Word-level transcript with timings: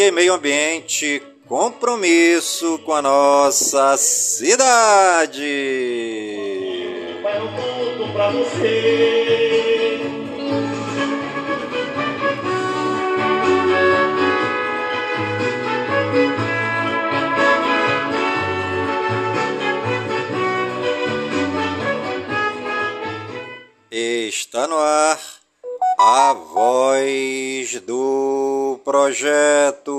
E 0.00 0.12
meio 0.12 0.34
ambiente, 0.34 1.20
compromisso 1.48 2.78
com 2.84 2.92
a 2.92 3.02
nossa 3.02 3.96
cidade. 3.96 5.42
Você. 8.32 9.08
Está 23.90 24.68
no 24.68 24.76
ar 24.76 25.18
a 25.98 26.32
voz 26.32 27.80
do 27.80 28.07
projeto. 28.88 29.92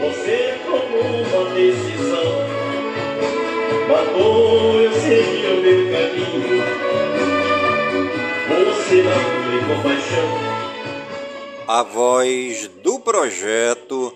Você 0.00 0.54
tomou 0.66 1.00
uma 1.00 1.54
decisão. 1.54 2.46
Matou 3.88 4.82
eu 4.82 4.92
segui 4.92 5.46
o 5.46 5.62
meu 5.62 5.90
caminho. 5.92 6.62
Você 8.66 9.02
não 9.02 9.22
tem 9.48 9.60
compaixão. 9.66 10.28
A 11.66 11.82
voz 11.82 12.68
do 12.82 13.00
projeto 13.00 14.14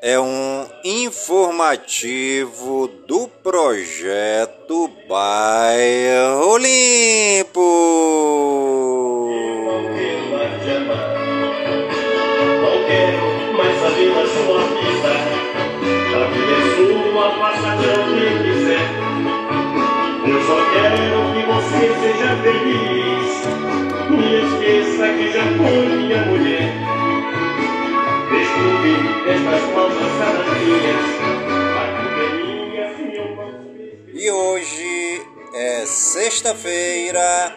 é 0.00 0.20
um 0.20 0.68
informativo 0.84 2.86
do 3.08 3.26
projeto 3.42 4.88
Bairro 5.08 6.58
Limpo. 6.58 8.83
E 34.14 34.30
hoje 34.30 35.26
é 35.54 35.84
sexta-feira, 35.84 37.54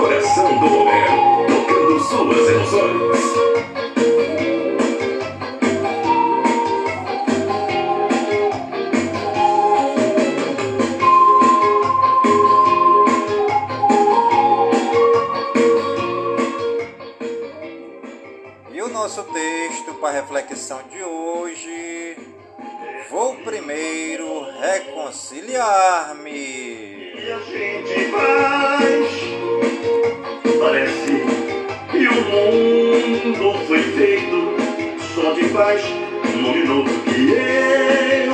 Coração 0.00 0.58
do 0.58 0.68
Bolero, 0.68 1.46
tocando 1.48 2.00
suas 2.00 2.48
emoções. 2.48 3.75
Texto 19.36 19.92
para 20.00 20.12
reflexão 20.12 20.82
de 20.84 21.02
hoje. 21.02 22.16
Vou 23.10 23.36
primeiro 23.36 24.46
reconciliar-me. 24.58 26.32
E 26.32 27.30
a 27.30 27.38
gente 27.40 28.10
faz. 28.12 29.10
Parece 30.58 31.20
que 31.90 32.08
o 32.08 32.14
mundo 32.30 33.58
foi 33.66 33.82
feito 33.82 34.56
só 35.14 35.34
de 35.34 35.50
paz. 35.50 35.82
Num 36.40 36.54
minuto 36.54 36.90
que 37.04 37.32
eu 38.24 38.32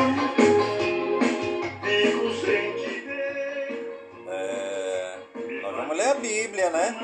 fico 1.82 2.30
sem 2.44 2.74
te 2.74 2.92
ver. 3.00 3.98
É, 4.28 5.18
nós 5.62 5.74
vamos 5.74 5.96
ler 5.96 6.10
a 6.10 6.14
Bíblia, 6.14 6.70
né? 6.70 6.96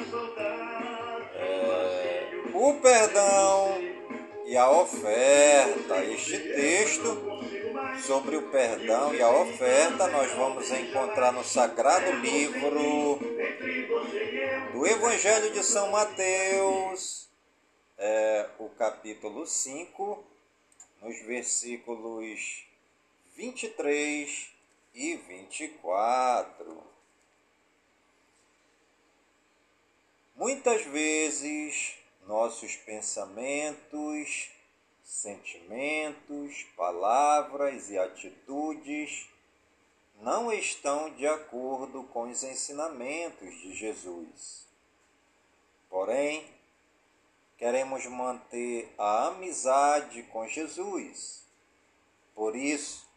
O 2.68 2.74
perdão 2.82 3.80
e 4.44 4.54
a 4.54 4.70
oferta. 4.70 6.04
Este 6.04 6.38
texto 6.38 7.16
sobre 8.06 8.36
o 8.36 8.50
perdão 8.50 9.14
e 9.14 9.22
a 9.22 9.30
oferta 9.30 10.06
nós 10.08 10.30
vamos 10.32 10.70
encontrar 10.70 11.32
no 11.32 11.42
sagrado 11.42 12.12
livro 12.16 13.18
do 14.74 14.86
Evangelho 14.86 15.50
de 15.50 15.64
São 15.64 15.90
Mateus, 15.92 17.26
é, 17.96 18.50
o 18.58 18.68
capítulo 18.68 19.46
5, 19.46 20.22
nos 21.00 21.22
versículos 21.22 22.66
23 23.34 24.50
e 24.94 25.16
24. 25.16 26.82
Muitas 30.36 30.84
vezes 30.84 31.97
nossos 32.28 32.76
pensamentos, 32.76 34.50
sentimentos, 35.02 36.62
palavras 36.76 37.88
e 37.88 37.96
atitudes 37.96 39.26
não 40.20 40.52
estão 40.52 41.08
de 41.14 41.26
acordo 41.26 42.04
com 42.04 42.28
os 42.28 42.44
ensinamentos 42.44 43.58
de 43.62 43.74
Jesus. 43.74 44.68
Porém, 45.88 46.46
queremos 47.56 48.04
manter 48.04 48.92
a 48.98 49.28
amizade 49.28 50.22
com 50.24 50.46
Jesus. 50.46 51.46
Por 52.34 52.54
isso, 52.54 53.08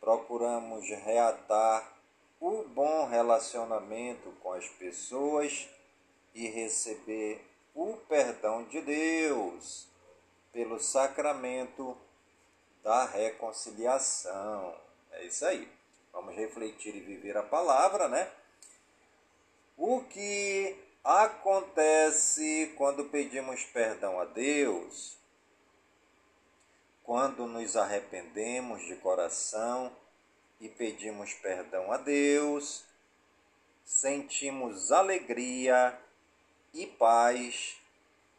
procuramos 0.00 0.84
reatar 0.88 1.96
o 2.40 2.64
bom 2.64 3.06
relacionamento 3.06 4.32
com 4.42 4.52
as 4.52 4.66
pessoas 4.66 5.68
e 6.34 6.48
receber 6.48 7.55
o 7.76 7.94
perdão 8.08 8.64
de 8.64 8.80
Deus 8.80 9.86
pelo 10.50 10.80
sacramento 10.80 11.94
da 12.82 13.04
reconciliação. 13.04 14.74
É 15.12 15.24
isso 15.24 15.44
aí. 15.44 15.70
Vamos 16.10 16.34
refletir 16.34 16.96
e 16.96 17.00
viver 17.00 17.36
a 17.36 17.42
palavra, 17.42 18.08
né? 18.08 18.32
O 19.76 20.00
que 20.04 20.74
acontece 21.04 22.72
quando 22.78 23.04
pedimos 23.10 23.62
perdão 23.64 24.18
a 24.18 24.24
Deus, 24.24 25.18
quando 27.04 27.46
nos 27.46 27.76
arrependemos 27.76 28.86
de 28.86 28.96
coração 28.96 29.94
e 30.58 30.68
pedimos 30.70 31.34
perdão 31.34 31.92
a 31.92 31.98
Deus, 31.98 32.84
sentimos 33.84 34.90
alegria 34.90 36.00
e 36.76 36.86
paz 36.86 37.80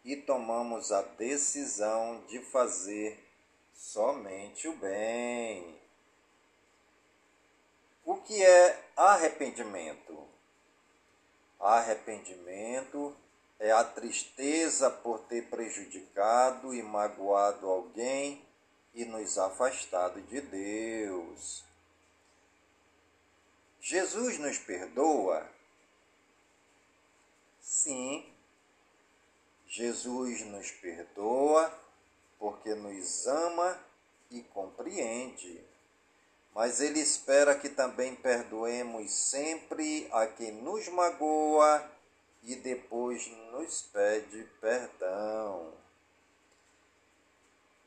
e 0.06 0.16
tomamos 0.16 0.92
a 0.92 1.02
decisão 1.02 2.24
de 2.28 2.40
fazer 2.40 3.20
somente 3.74 4.68
o 4.68 4.74
bem. 4.74 5.76
O 8.06 8.16
que 8.18 8.42
é 8.44 8.84
arrependimento? 8.96 10.26
Arrependimento 11.60 13.16
é 13.60 13.72
a 13.72 13.84
tristeza 13.84 14.92
por 14.92 15.20
ter 15.22 15.50
prejudicado 15.50 16.76
e 16.76 16.84
magoado 16.84 17.68
alguém 17.68 18.46
e 18.94 19.04
nos 19.04 19.40
afastado 19.40 20.22
de 20.22 20.42
Deus. 20.42 21.64
Jesus 23.82 24.38
nos 24.38 24.60
perdoa? 24.60 25.57
Sim, 27.88 28.26
Jesus 29.66 30.42
nos 30.48 30.72
perdoa 30.72 31.72
porque 32.38 32.76
nos 32.76 33.26
ama 33.28 33.80
e 34.30 34.42
compreende 34.42 35.66
mas 36.58 36.82
Ele 36.82 37.00
espera 37.00 37.54
que 37.54 37.70
também 37.70 38.16
perdoemos 38.16 39.12
sempre 39.12 40.10
a 40.12 40.26
quem 40.26 40.52
nos 40.54 40.88
magoa 40.88 41.88
e 42.42 42.56
depois 42.56 43.28
nos 43.52 43.84
pede 43.84 44.44
perdão. 44.60 45.72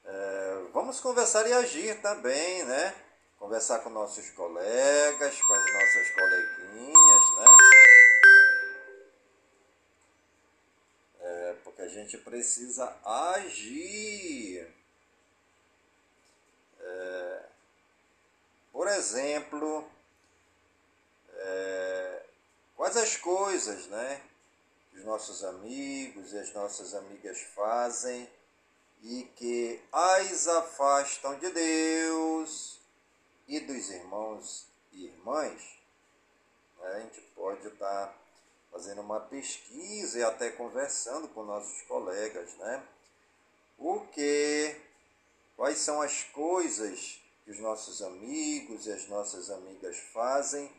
É, 0.05 0.65
vamos 0.73 1.01
conversar 1.01 1.49
e 1.49 1.53
agir 1.53 2.01
também, 2.01 2.65
né? 2.65 2.95
Conversar 3.41 3.81
com 3.81 3.91
nossos 3.91 4.31
colegas, 4.31 5.41
com 5.41 5.53
as 5.53 5.73
nossas 5.73 6.11
coleguinhas, 6.15 7.25
né? 7.39 7.45
É, 11.23 11.57
porque 11.65 11.80
a 11.80 11.80
gente 11.91 12.17
precisa 12.19 12.97
agir. 13.05 14.67
É, 16.81 17.43
por 18.73 18.89
exemplo, 18.89 19.89
é, 21.35 22.23
quais 22.77 22.97
as 22.97 23.17
coisas 23.17 23.87
né, 23.87 24.23
que 24.91 24.99
os 24.99 25.05
nossos 25.05 25.45
amigos 25.45 26.33
e 26.33 26.39
as 26.39 26.53
nossas 26.55 26.95
amigas 26.95 27.41
fazem 27.55 28.29
e 29.03 29.25
que 29.37 29.83
as 29.93 30.49
afastam 30.49 31.39
de 31.39 31.51
Deus 31.51 32.81
e 33.49 33.61
dos 33.61 33.91
irmãos 33.91 34.67
e 34.93 35.07
irmãs? 35.07 35.79
A 36.83 37.01
gente 37.01 37.21
pode 37.35 37.67
estar 37.67 38.20
fazendo 38.71 39.01
uma 39.01 39.21
pesquisa 39.21 40.19
e 40.19 40.23
até 40.23 40.51
conversando 40.51 41.29
com 41.29 41.45
nossos 41.45 41.83
colegas, 41.83 42.55
né? 42.57 42.83
O 43.79 44.01
que, 44.13 44.77
quais 45.57 45.79
são 45.79 46.01
as 46.01 46.23
coisas 46.25 47.21
que 47.45 47.51
os 47.51 47.59
nossos 47.59 48.03
amigos 48.03 48.87
e 48.87 48.93
as 48.93 49.09
nossas 49.09 49.51
amigas 49.51 49.99
fazem 50.13 50.71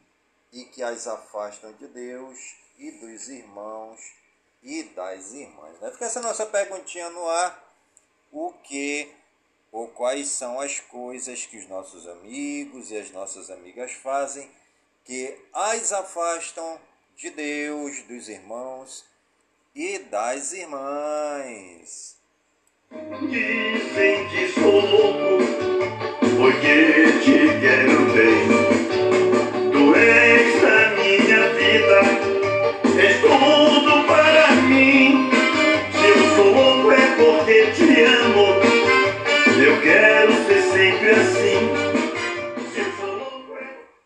e 0.51 0.65
que 0.65 0.83
as 0.83 1.07
afastam 1.07 1.73
de 1.73 1.88
Deus 1.88 2.55
e 2.77 2.91
dos 2.91 3.29
irmãos 3.29 3.99
e 4.61 4.83
das 4.83 5.31
irmãs. 5.31 5.79
Né? 5.79 5.91
Fica 5.91 6.05
essa 6.05 6.21
nossa 6.21 6.45
perguntinha 6.45 7.09
no 7.09 7.27
ar. 7.27 7.71
O 8.31 8.53
que 8.53 9.13
ou 9.71 9.88
quais 9.88 10.27
são 10.29 10.59
as 10.59 10.79
coisas 10.79 11.45
que 11.45 11.57
os 11.57 11.67
nossos 11.67 12.07
amigos 12.07 12.91
e 12.91 12.97
as 12.97 13.09
nossas 13.11 13.49
amigas 13.49 13.93
fazem 13.93 14.51
que 15.03 15.38
as 15.53 15.91
afastam 15.91 16.79
de 17.21 17.29
Deus, 17.29 18.01
dos 18.09 18.27
irmãos 18.29 19.06
e 19.75 20.00
das 20.00 20.53
irmãs. 20.53 22.18
Dizem 23.29 24.27
que 24.29 24.51
sou 24.53 24.81
louco 24.81 25.43
porque 26.36 27.05
te 27.22 27.60
quero 27.62 28.12
bem. 28.15 28.48
Tu 29.72 29.95
és 29.95 30.63
a 30.63 30.89
minha 30.95 31.50
vida, 31.53 32.01
és 33.00 33.22
tudo 33.22 34.07
para 34.07 34.55
mim. 34.63 35.29
Se 35.91 36.07
eu 36.07 36.36
sou 36.36 36.51
louco 36.55 36.91
é 36.91 37.05
porque 37.17 37.69
te 37.74 38.01
amo, 38.01 38.48
eu 39.63 39.79
quero 39.84 40.34
ser 40.48 40.63
sempre 40.74 41.12
assim. 41.12 41.80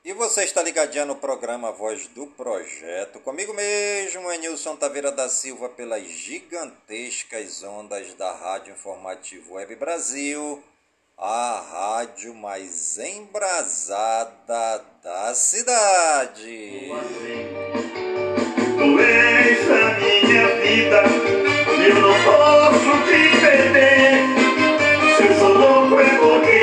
E 0.05 0.13
você 0.13 0.43
está 0.43 0.61
ligadinho 0.61 1.07
no 1.07 1.15
programa 1.15 1.71
Voz 1.71 2.05
do 2.09 2.27
Projeto. 2.27 3.19
Comigo 3.21 3.55
mesmo, 3.55 4.31
Enilson 4.31 4.75
Taveira 4.75 5.11
da 5.11 5.27
Silva, 5.27 5.67
pelas 5.67 6.03
gigantescas 6.07 7.63
ondas 7.63 8.13
da 8.13 8.31
Rádio 8.31 8.73
Informativo 8.73 9.55
Web 9.55 9.75
Brasil 9.77 10.63
a 11.17 11.63
rádio 11.71 12.35
mais 12.35 12.99
embrasada 12.99 14.83
da 15.01 15.33
cidade. 15.33 16.91
Tu 18.77 18.99
és 18.99 19.71
a 19.71 19.97
minha 19.97 20.47
vida, 20.61 21.03
eu 21.87 21.95
não 21.95 22.13
posso 22.23 22.91
te 23.07 23.21
perder. 23.39 24.11
Se 25.17 25.23
eu 25.23 25.39
sou 25.39 25.53
louco 25.53 25.99
é 25.99 26.17
porque 26.19 26.54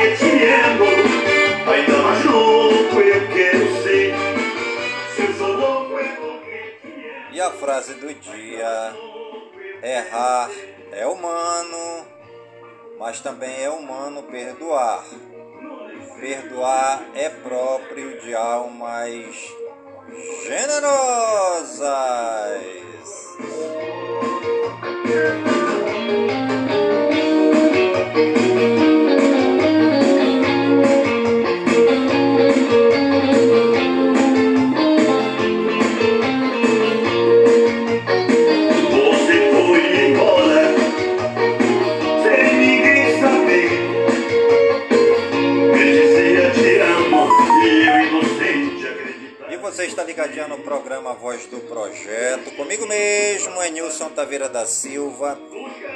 a 7.42 7.50
frase 7.50 7.94
do 7.94 8.14
dia: 8.14 8.96
errar 9.82 10.50
é 10.92 11.06
humano, 11.06 12.06
mas 12.98 13.20
também 13.20 13.62
é 13.62 13.68
humano 13.68 14.22
perdoar. 14.24 15.04
Perdoar 16.20 17.02
é 17.14 17.28
próprio 17.28 18.20
de 18.20 18.34
almas 18.34 19.54
generosas. 20.46 21.82
Você 49.72 49.86
está 49.86 50.04
ligadinho 50.04 50.48
no 50.48 50.58
programa 50.58 51.14
Voz 51.14 51.46
do 51.46 51.58
Projeto, 51.60 52.54
comigo 52.56 52.86
mesmo, 52.86 53.62
Enilson 53.62 54.10
Taveira 54.10 54.46
da 54.46 54.66
Silva, 54.66 55.38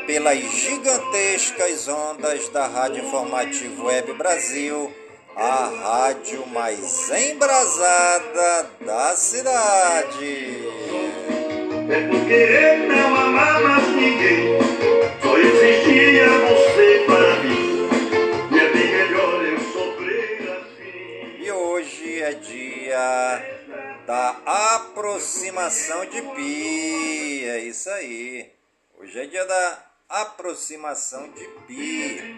pelas 0.07 0.39
gigantescas 0.39 1.87
ondas 1.87 2.49
da 2.49 2.67
Rádio 2.67 3.05
Informativo 3.05 3.85
Web 3.85 4.15
Brasil, 4.15 4.91
a 5.37 5.67
rádio 5.67 6.47
mais 6.47 7.11
embrasada 7.11 8.71
da 8.81 9.15
cidade. 9.15 10.57
É 11.91 12.09
por 12.09 12.27
querer 12.27 12.79
não 12.89 13.15
amar 13.15 13.61
mais 13.61 13.89
ninguém, 13.89 14.59
só 15.23 15.37
existia 15.37 16.29
você 16.49 17.05
para 17.05 17.37
mim. 17.41 17.89
E 18.53 18.59
é 18.59 18.69
bem 18.71 18.91
melhor 18.91 19.45
eu 19.45 19.61
sofrer 19.61 20.63
assim. 20.63 21.45
E 21.45 21.53
hoje 21.53 22.23
é 22.23 22.33
dia 22.33 23.56
da 24.07 24.37
aproximação 24.75 26.07
de 26.07 26.23
Pi. 26.23 27.45
É 27.45 27.59
isso 27.61 27.91
aí. 27.91 28.51
Hoje 28.99 29.19
é 29.19 29.27
dia 29.27 29.45
da 29.45 29.85
aproximação 30.09 31.29
de 31.31 31.45
Pi. 31.67 32.37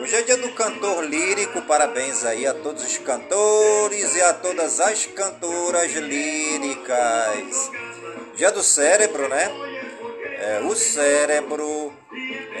Hoje 0.00 0.16
é 0.16 0.22
dia 0.22 0.36
do 0.36 0.52
cantor 0.54 1.04
lírico. 1.04 1.62
Parabéns 1.62 2.24
aí 2.24 2.46
a 2.46 2.54
todos 2.54 2.84
os 2.84 2.98
cantores 2.98 4.14
e 4.16 4.22
a 4.22 4.34
todas 4.34 4.80
as 4.80 5.06
cantoras 5.06 5.92
líricas. 5.92 7.70
Dia 8.36 8.50
do 8.50 8.62
cérebro, 8.62 9.28
né? 9.28 9.48
É, 10.38 10.60
o 10.60 10.74
cérebro 10.74 11.92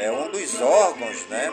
é 0.00 0.10
um 0.10 0.30
dos 0.30 0.60
órgãos, 0.60 1.26
né? 1.26 1.50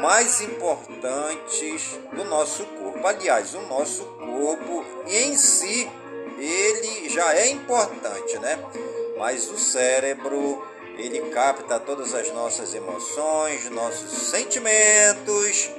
Mais 0.00 0.40
importantes 0.40 1.98
do 2.12 2.24
nosso 2.24 2.64
corpo. 2.64 3.06
Aliás, 3.06 3.54
o 3.54 3.62
nosso 3.62 4.04
corpo 4.04 4.84
em 5.06 5.36
si 5.36 5.90
ele 6.38 7.08
já 7.08 7.34
é 7.34 7.48
importante, 7.48 8.38
né? 8.38 8.58
Mas 9.18 9.50
o 9.50 9.58
cérebro 9.58 10.64
ele 10.96 11.30
capta 11.30 11.78
todas 11.78 12.14
as 12.14 12.32
nossas 12.32 12.74
emoções, 12.74 13.68
nossos 13.70 14.30
sentimentos, 14.30 15.70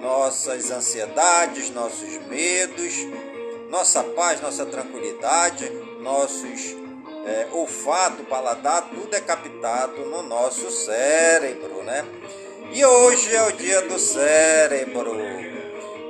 nossas 0.00 0.70
ansiedades, 0.70 1.70
nossos 1.70 2.18
medos, 2.26 2.94
nossa 3.68 4.02
paz, 4.02 4.40
nossa 4.40 4.66
tranquilidade, 4.66 5.68
nossos 6.00 6.76
é, 7.24 7.48
olfato, 7.52 8.24
paladar, 8.24 8.90
tudo 8.90 9.14
é 9.14 9.20
captado 9.20 10.04
no 10.06 10.22
nosso 10.22 10.70
cérebro, 10.70 11.82
né? 11.84 12.04
E 12.74 12.82
hoje 12.86 13.36
é 13.36 13.42
o 13.42 13.52
dia 13.52 13.82
do 13.82 13.98
cérebro. 13.98 15.14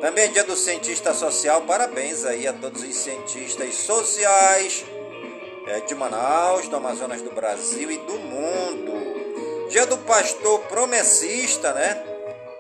Também 0.00 0.26
é 0.26 0.28
dia 0.28 0.44
do 0.44 0.54
cientista 0.54 1.12
social. 1.12 1.62
Parabéns 1.62 2.24
aí 2.24 2.46
a 2.46 2.52
todos 2.52 2.84
os 2.84 2.94
cientistas 2.94 3.74
sociais 3.74 4.84
é, 5.66 5.80
de 5.80 5.92
Manaus, 5.96 6.68
do 6.68 6.76
Amazonas 6.76 7.20
do 7.20 7.32
Brasil 7.32 7.90
e 7.90 7.98
do 7.98 8.14
mundo. 8.14 9.68
Dia 9.70 9.86
do 9.86 9.98
pastor 9.98 10.60
promessista, 10.60 11.72
né? 11.72 12.00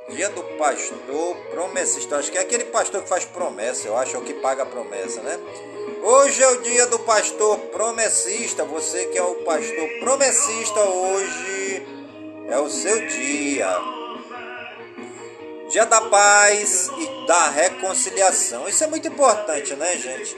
Dia 0.08 0.30
do 0.30 0.42
pastor 0.58 1.36
promessista. 1.52 2.16
Acho 2.16 2.32
que 2.32 2.38
é 2.38 2.40
aquele 2.40 2.64
pastor 2.64 3.02
que 3.02 3.08
faz 3.08 3.24
promessa, 3.24 3.86
eu 3.86 3.96
acho, 3.96 4.16
é 4.16 4.18
o 4.18 4.22
que 4.22 4.34
paga 4.34 4.66
promessa, 4.66 5.22
né? 5.22 5.38
Hoje 6.02 6.42
é 6.42 6.48
o 6.48 6.60
dia 6.60 6.86
do 6.88 6.98
pastor 6.98 7.56
promessista. 7.70 8.64
Você 8.64 9.06
que 9.06 9.18
é 9.18 9.22
o 9.22 9.36
pastor 9.44 9.88
promessista 10.00 10.80
hoje 10.80 11.51
é 12.52 12.58
o 12.58 12.68
seu 12.68 13.06
dia. 13.06 13.66
Dia 15.70 15.86
da 15.86 16.02
paz 16.02 16.90
e 16.98 17.26
da 17.26 17.48
reconciliação. 17.48 18.68
Isso 18.68 18.84
é 18.84 18.86
muito 18.86 19.08
importante, 19.08 19.74
né, 19.74 19.96
gente? 19.96 20.36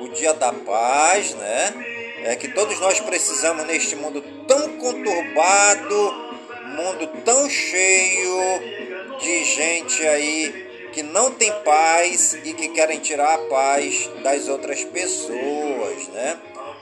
O 0.00 0.08
dia 0.08 0.32
da 0.32 0.50
paz, 0.54 1.34
né? 1.34 1.74
É 2.24 2.34
que 2.34 2.48
todos 2.48 2.80
nós 2.80 2.98
precisamos 3.00 3.66
neste 3.66 3.94
mundo 3.94 4.22
tão 4.48 4.78
conturbado, 4.78 6.14
mundo 6.76 7.06
tão 7.26 7.50
cheio 7.50 9.18
de 9.20 9.44
gente 9.44 10.06
aí 10.06 10.88
que 10.94 11.02
não 11.02 11.30
tem 11.30 11.52
paz 11.62 12.32
e 12.42 12.54
que 12.54 12.68
querem 12.68 13.00
tirar 13.00 13.34
a 13.34 13.38
paz 13.38 14.08
das 14.22 14.48
outras 14.48 14.82
pessoas, 14.82 16.08
né? 16.08 16.38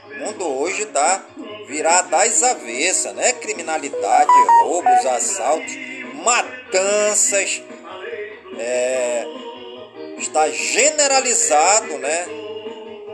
O 0.07 0.19
mundo 0.21 0.47
hoje 0.47 0.83
está 0.83 1.25
virado 1.67 2.11
das 2.11 2.43
avessas, 2.43 3.15
né? 3.15 3.33
Criminalidade, 3.35 4.31
roubos, 4.63 5.07
assaltos, 5.07 5.73
matanças, 6.23 7.63
é, 8.59 9.25
está 10.19 10.49
generalizado, 10.51 11.99
né? 11.99 12.27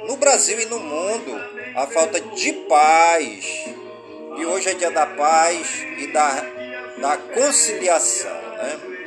No 0.06 0.16
Brasil 0.16 0.58
e 0.60 0.66
no 0.66 0.78
mundo, 0.80 1.40
a 1.76 1.86
falta 1.86 2.20
de 2.20 2.52
paz. 2.52 3.64
E 4.38 4.46
hoje 4.46 4.70
é 4.70 4.74
dia 4.74 4.90
da 4.90 5.06
paz 5.06 5.84
e 5.98 6.06
da, 6.08 6.46
da 6.98 7.16
conciliação, 7.16 8.30
né? 8.30 8.97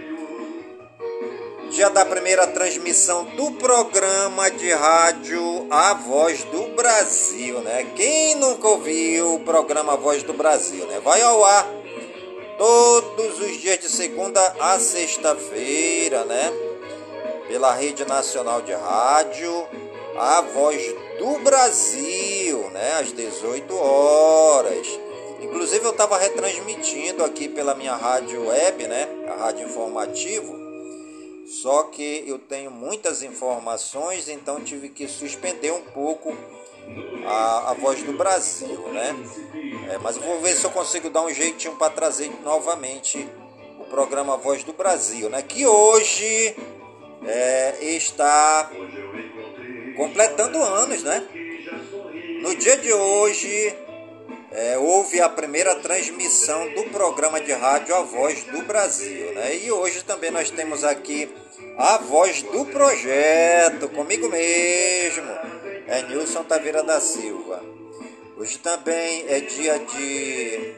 Dia 1.71 1.89
da 1.89 2.03
primeira 2.05 2.45
transmissão 2.47 3.23
do 3.23 3.51
programa 3.53 4.51
de 4.51 4.73
rádio 4.73 5.67
A 5.71 5.93
Voz 5.93 6.43
do 6.43 6.75
Brasil, 6.75 7.61
né? 7.61 7.89
Quem 7.95 8.35
nunca 8.35 8.67
ouviu 8.67 9.35
o 9.35 9.39
programa 9.39 9.95
Voz 9.95 10.21
do 10.21 10.33
Brasil, 10.33 10.85
né? 10.87 10.99
Vai 10.99 11.21
ao 11.21 11.45
ar 11.45 11.65
todos 12.57 13.39
os 13.39 13.57
dias 13.61 13.79
de 13.79 13.87
segunda 13.87 14.53
a 14.59 14.77
sexta-feira, 14.79 16.25
né? 16.25 16.51
Pela 17.47 17.73
Rede 17.73 18.03
Nacional 18.03 18.61
de 18.61 18.73
Rádio, 18.73 19.65
a 20.17 20.41
Voz 20.41 20.93
do 21.17 21.39
Brasil, 21.39 22.69
né? 22.71 22.99
Às 22.99 23.13
18 23.13 23.73
horas. 23.77 24.87
Inclusive 25.39 25.85
eu 25.85 25.91
estava 25.91 26.17
retransmitindo 26.17 27.23
aqui 27.23 27.47
pela 27.47 27.73
minha 27.75 27.95
rádio 27.95 28.47
web, 28.47 28.87
né? 28.87 29.07
A 29.29 29.45
Rádio 29.45 29.67
Informativo. 29.67 30.60
Só 31.51 31.83
que 31.83 32.23
eu 32.25 32.39
tenho 32.39 32.71
muitas 32.71 33.21
informações, 33.21 34.29
então 34.29 34.61
tive 34.61 34.87
que 34.87 35.05
suspender 35.05 35.71
um 35.71 35.81
pouco 35.81 36.33
a, 37.25 37.71
a 37.71 37.73
voz 37.73 38.01
do 38.03 38.13
Brasil, 38.13 38.79
né? 38.93 39.13
É, 39.89 39.97
mas 39.97 40.15
eu 40.15 40.23
vou 40.23 40.39
ver 40.39 40.55
se 40.55 40.63
eu 40.63 40.71
consigo 40.71 41.09
dar 41.09 41.23
um 41.23 41.33
jeitinho 41.33 41.75
para 41.75 41.91
trazer 41.91 42.31
novamente 42.41 43.27
o 43.77 43.83
programa 43.83 44.37
Voz 44.37 44.63
do 44.63 44.71
Brasil, 44.71 45.29
né? 45.29 45.41
Que 45.41 45.65
hoje 45.65 46.55
é, 47.25 47.83
está 47.83 48.71
completando 49.97 50.57
anos, 50.57 51.03
né? 51.03 51.27
No 52.41 52.55
dia 52.55 52.77
de 52.77 52.93
hoje 52.93 53.75
é, 54.51 54.77
houve 54.77 55.21
a 55.21 55.29
primeira 55.29 55.75
transmissão 55.75 56.69
do 56.73 56.83
programa 56.85 57.39
de 57.39 57.51
rádio 57.53 57.95
A 57.95 58.01
Voz 58.01 58.43
do 58.43 58.61
Brasil, 58.63 59.33
né? 59.33 59.55
E 59.57 59.71
hoje 59.71 60.03
também 60.03 60.31
nós 60.31 60.51
temos 60.51 60.83
aqui 60.83 61.29
a 61.77 61.97
voz 61.97 62.41
do 62.41 62.65
projeto, 62.65 63.87
comigo 63.89 64.27
mesmo 64.29 65.31
é 65.87 66.03
Nilson 66.03 66.43
Taveira 66.43 66.83
da 66.83 66.99
Silva. 67.01 67.61
Hoje 68.37 68.57
também 68.59 69.25
é 69.27 69.41
dia 69.41 69.77
de 69.77 70.73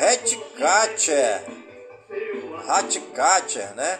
Hatcatcher. 0.00 1.42
Hatcatcher, 2.66 3.74
né? 3.74 3.98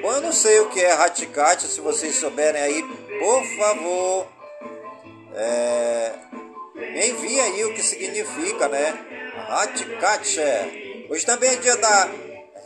Bom, 0.00 0.12
eu 0.12 0.20
não 0.20 0.32
sei 0.32 0.60
o 0.60 0.68
que 0.68 0.80
é 0.80 0.92
Hatcatcher, 0.92 1.68
se 1.68 1.80
vocês 1.80 2.14
souberem 2.14 2.62
aí, 2.62 2.82
por 3.18 3.44
favor, 3.56 4.26
é, 5.34 6.12
envie 6.76 7.40
aí 7.40 7.64
o 7.64 7.74
que 7.74 7.82
significa, 7.82 8.68
né? 8.68 8.94
Hatcatcher. 9.48 11.06
Hoje 11.08 11.24
também 11.24 11.50
é 11.50 11.56
dia 11.56 11.76
da 11.76 12.10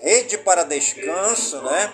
Rede 0.01 0.39
para 0.39 0.65
Descanso, 0.65 1.63
né? 1.63 1.93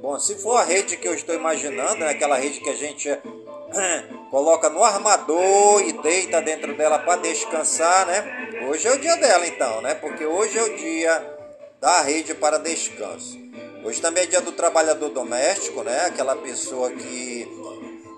Bom, 0.00 0.18
se 0.18 0.36
for 0.36 0.56
a 0.56 0.64
rede 0.64 0.96
que 0.96 1.08
eu 1.08 1.14
estou 1.14 1.34
imaginando, 1.34 2.00
né? 2.00 2.10
aquela 2.10 2.36
rede 2.36 2.60
que 2.60 2.70
a 2.70 2.76
gente 2.76 3.08
coloca 4.30 4.70
no 4.70 4.82
armador 4.82 5.82
e 5.82 5.92
deita 5.92 6.40
dentro 6.40 6.76
dela 6.76 7.00
para 7.00 7.20
descansar, 7.20 8.06
né? 8.06 8.66
Hoje 8.68 8.86
é 8.86 8.92
o 8.92 8.98
dia 8.98 9.16
dela 9.16 9.46
então, 9.46 9.80
né? 9.80 9.94
Porque 9.94 10.24
hoje 10.24 10.56
é 10.56 10.62
o 10.62 10.76
dia 10.76 11.38
da 11.80 12.00
rede 12.02 12.34
para 12.34 12.58
descanso. 12.58 13.38
Hoje 13.84 14.00
também 14.00 14.24
é 14.24 14.26
dia 14.26 14.40
do 14.40 14.52
trabalhador 14.52 15.10
doméstico, 15.10 15.82
né? 15.82 16.06
Aquela 16.06 16.36
pessoa 16.36 16.90
que 16.90 17.57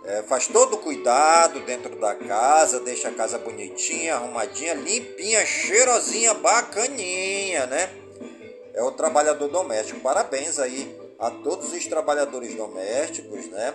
é, 0.04 0.22
faz 0.22 0.46
todo 0.46 0.74
o 0.74 0.78
cuidado 0.78 1.60
dentro 1.60 1.94
da 1.96 2.14
casa, 2.14 2.80
deixa 2.80 3.08
a 3.08 3.12
casa 3.12 3.38
bonitinha, 3.38 4.14
arrumadinha, 4.14 4.74
limpinha, 4.74 5.44
cheirosinha, 5.44 6.34
bacaninha, 6.34 7.66
né? 7.66 7.90
É 8.72 8.82
o 8.82 8.92
trabalhador 8.92 9.48
doméstico. 9.48 10.00
Parabéns 10.00 10.58
aí 10.58 10.96
a 11.18 11.30
todos 11.30 11.72
os 11.72 11.86
trabalhadores 11.86 12.54
domésticos, 12.54 13.46
né? 13.46 13.74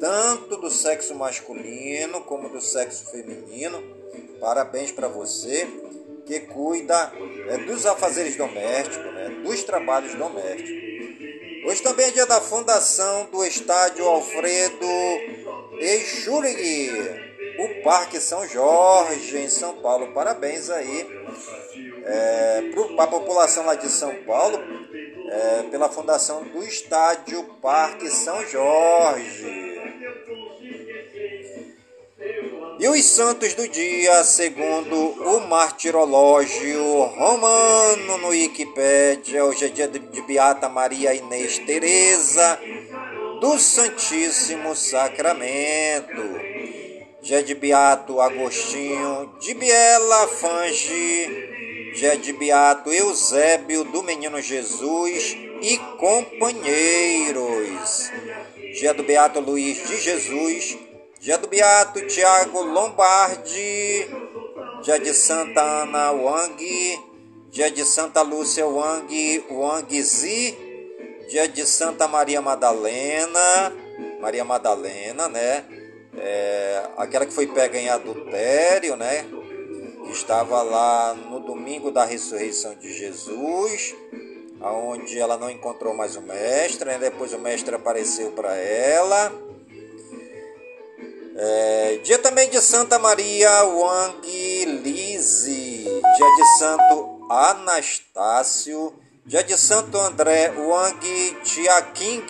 tanto 0.00 0.56
do 0.56 0.70
sexo 0.70 1.14
masculino 1.14 2.22
como 2.22 2.48
do 2.48 2.60
sexo 2.60 3.10
feminino. 3.10 3.82
Parabéns 4.40 4.90
para 4.90 5.08
você 5.08 5.66
que 6.26 6.40
cuida 6.40 7.12
é, 7.48 7.58
dos 7.58 7.84
afazeres 7.86 8.36
domésticos, 8.36 9.12
né, 9.12 9.28
dos 9.44 9.62
trabalhos 9.64 10.14
domésticos. 10.14 10.84
Hoje 11.66 11.82
também 11.82 12.06
é 12.06 12.10
dia 12.10 12.26
da 12.26 12.40
fundação 12.40 13.26
do 13.26 13.44
Estádio 13.44 14.06
Alfredo 14.06 14.86
Exurig, 15.78 16.90
o 17.58 17.82
Parque 17.82 18.20
São 18.20 18.46
Jorge, 18.46 19.38
em 19.38 19.48
São 19.48 19.76
Paulo. 19.76 20.12
Parabéns 20.12 20.70
aí 20.70 21.06
é, 22.04 22.62
para 22.96 23.04
a 23.04 23.08
população 23.08 23.64
lá 23.64 23.74
de 23.74 23.88
São 23.88 24.14
Paulo 24.24 24.58
é, 25.30 25.62
pela 25.70 25.88
fundação 25.88 26.42
do 26.44 26.62
Estádio 26.62 27.42
Parque 27.60 28.08
São 28.08 28.46
Jorge. 28.46 29.64
E 32.78 32.88
os 32.88 33.04
santos 33.04 33.54
do 33.54 33.68
dia, 33.68 34.24
segundo 34.24 34.96
o 34.96 35.40
martirológio 35.46 37.02
romano 37.04 38.18
no 38.18 38.28
Wikipédia, 38.28 39.44
hoje 39.44 39.66
é 39.66 39.68
dia 39.68 39.86
de 39.86 40.22
Beata 40.22 40.68
Maria 40.68 41.14
Inês 41.14 41.58
Teresa 41.58 42.58
do 43.40 43.58
Santíssimo 43.58 44.76
Sacramento. 44.76 46.22
Dia 47.22 47.42
de 47.42 47.54
Beato 47.54 48.20
Agostinho 48.20 49.34
de 49.40 49.54
Biela 49.54 50.28
Fange, 50.28 51.94
dia 51.94 52.18
de 52.18 52.34
Beato 52.34 52.92
Eusébio 52.92 53.82
do 53.84 54.02
Menino 54.02 54.42
Jesus 54.42 55.34
e 55.62 55.78
companheiros. 55.98 58.10
Dia 58.78 58.92
do 58.92 59.02
Beato 59.02 59.40
Luiz 59.40 59.88
de 59.88 59.98
Jesus, 59.98 60.76
dia 61.18 61.38
do 61.38 61.48
Beato 61.48 62.06
Tiago 62.06 62.62
Lombardi, 62.62 64.06
dia 64.82 64.98
de 64.98 65.14
Santa 65.14 65.62
Ana 65.62 66.12
Wang, 66.12 66.62
dia 67.50 67.70
de 67.70 67.86
Santa 67.86 68.20
Lúcia 68.20 68.66
Wang 68.66 69.42
Wangzi, 69.48 70.63
dia 71.28 71.48
de 71.48 71.64
Santa 71.66 72.06
Maria 72.06 72.40
Madalena, 72.40 73.72
Maria 74.20 74.44
Madalena, 74.44 75.28
né? 75.28 75.64
É, 76.16 76.86
aquela 76.96 77.26
que 77.26 77.32
foi 77.32 77.46
pega 77.46 77.78
em 77.78 77.88
adultério, 77.88 78.96
né? 78.96 79.26
Estava 80.10 80.62
lá 80.62 81.14
no 81.14 81.40
domingo 81.40 81.90
da 81.90 82.04
ressurreição 82.04 82.74
de 82.74 82.92
Jesus, 82.92 83.94
aonde 84.60 85.18
ela 85.18 85.36
não 85.36 85.50
encontrou 85.50 85.94
mais 85.94 86.14
o 86.16 86.20
mestre, 86.20 86.88
né? 86.88 86.98
depois 86.98 87.32
o 87.32 87.38
mestre 87.38 87.74
apareceu 87.74 88.30
para 88.32 88.54
ela. 88.56 89.32
É, 91.36 91.98
dia 92.04 92.18
também 92.18 92.48
de 92.48 92.60
Santa 92.60 92.98
Maria 92.98 93.64
Wang 93.64 94.64
Lise, 94.66 95.82
dia 95.82 96.36
de 96.36 96.58
Santo 96.58 97.26
Anastácio, 97.28 98.94
dia 99.26 99.42
de 99.42 99.56
Santo 99.56 99.98
André 99.98 100.50
Wang 100.50 101.00
Chiaking, 101.44 102.26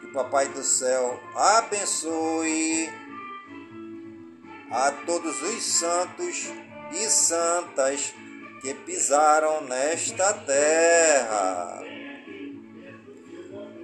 Que 0.01 0.07
o 0.07 0.13
Papai 0.13 0.49
do 0.49 0.63
Céu 0.63 1.21
abençoe 1.35 2.89
a 4.71 4.93
todos 5.05 5.43
os 5.43 5.63
santos 5.63 6.51
e 6.93 7.09
santas 7.09 8.15
que 8.61 8.75
pisaram 8.75 9.63
nesta 9.63 10.33
terra. 10.33 11.90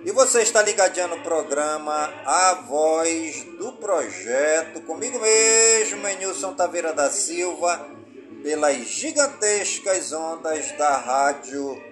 E 0.06 0.12
você 0.12 0.42
está 0.42 0.62
ligadinho 0.62 1.08
no 1.08 1.18
programa 1.18 2.14
A 2.24 2.54
Voz 2.68 3.42
do 3.58 3.72
Projeto, 3.72 4.80
comigo 4.82 5.18
mesmo, 5.18 6.06
Nilson 6.06 6.54
Taveira 6.54 6.92
da 6.92 7.10
Silva, 7.10 7.90
pelas 8.40 8.76
gigantescas 8.86 10.12
ondas 10.12 10.70
da 10.78 10.96
Rádio 10.96 11.82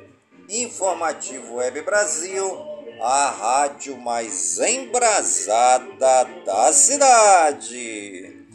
Informativo 0.49 1.57
Web 1.57 1.83
Brasil, 1.83 2.57
a 3.03 3.31
rádio 3.31 3.99
mais 3.99 4.61
embrasada 4.61 6.23
da 6.47 6.73
cidade. 6.73 8.47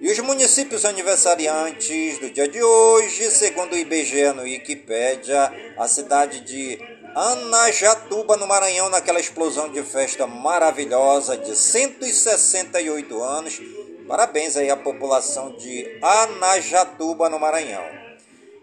E 0.00 0.12
os 0.12 0.18
municípios 0.20 0.84
aniversariantes 0.84 2.20
do 2.20 2.30
dia 2.30 2.46
de 2.46 2.62
hoje, 2.62 3.32
segundo 3.32 3.72
o 3.72 3.76
IBGE 3.76 4.32
no 4.32 4.42
Wikipédia, 4.42 5.52
a 5.76 5.88
cidade 5.88 6.38
de 6.42 6.91
Anajatuba, 7.14 8.36
no 8.36 8.46
Maranhão, 8.46 8.88
naquela 8.88 9.20
explosão 9.20 9.68
de 9.68 9.82
festa 9.82 10.26
maravilhosa 10.26 11.36
de 11.36 11.54
168 11.54 13.22
anos. 13.22 13.60
Parabéns 14.08 14.56
aí 14.56 14.70
à 14.70 14.76
população 14.76 15.52
de 15.56 15.98
Anajatuba, 16.00 17.28
no 17.28 17.38
Maranhão. 17.38 17.84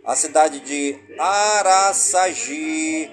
A 0.03 0.15
cidade 0.15 0.59
de 0.61 0.97
Araçagi, 1.19 3.11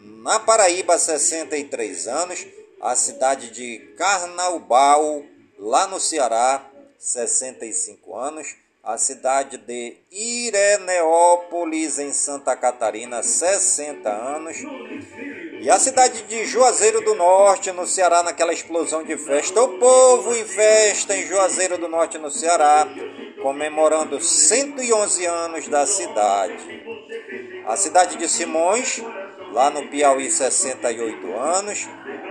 na 0.00 0.38
Paraíba, 0.38 0.98
63 0.98 2.06
anos. 2.06 2.46
A 2.80 2.94
cidade 2.94 3.50
de 3.50 3.78
Carnaubal, 3.96 5.24
lá 5.58 5.86
no 5.86 5.98
Ceará, 5.98 6.64
65 6.98 8.16
anos 8.16 8.54
a 8.88 8.96
cidade 8.96 9.58
de 9.58 9.98
Ireneópolis, 10.10 11.98
em 11.98 12.10
Santa 12.10 12.56
Catarina, 12.56 13.22
60 13.22 14.08
anos. 14.08 14.56
E 15.60 15.68
a 15.68 15.78
cidade 15.78 16.22
de 16.22 16.46
Juazeiro 16.46 17.02
do 17.02 17.14
Norte, 17.14 17.70
no 17.70 17.86
Ceará, 17.86 18.22
naquela 18.22 18.50
explosão 18.50 19.04
de 19.04 19.14
festa. 19.18 19.62
O 19.62 19.78
povo 19.78 20.34
em 20.34 20.42
festa 20.42 21.14
em 21.14 21.26
Juazeiro 21.26 21.76
do 21.76 21.86
Norte, 21.86 22.16
no 22.16 22.30
Ceará, 22.30 22.88
comemorando 23.42 24.22
111 24.22 25.26
anos 25.26 25.68
da 25.68 25.86
cidade. 25.86 26.56
A 27.66 27.76
cidade 27.76 28.16
de 28.16 28.26
Simões, 28.26 29.02
lá 29.52 29.68
no 29.68 29.86
Piauí, 29.88 30.30
68 30.30 31.36
anos. 31.36 31.86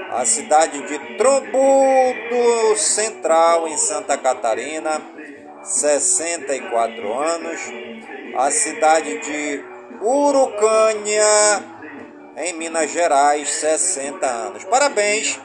A 0.10 0.26
cidade 0.26 0.82
de 0.88 1.18
Trombudo 1.18 2.76
Central, 2.78 3.68
em 3.68 3.78
Santa 3.78 4.18
Catarina, 4.18 5.17
64 5.68 7.14
anos, 7.14 7.60
a 8.38 8.50
cidade 8.50 9.20
de 9.20 9.64
Urucânia, 10.02 11.24
em 12.38 12.54
Minas 12.54 12.90
Gerais, 12.90 13.50
60 13.50 14.26
anos. 14.26 14.64
Parabéns 14.64 15.38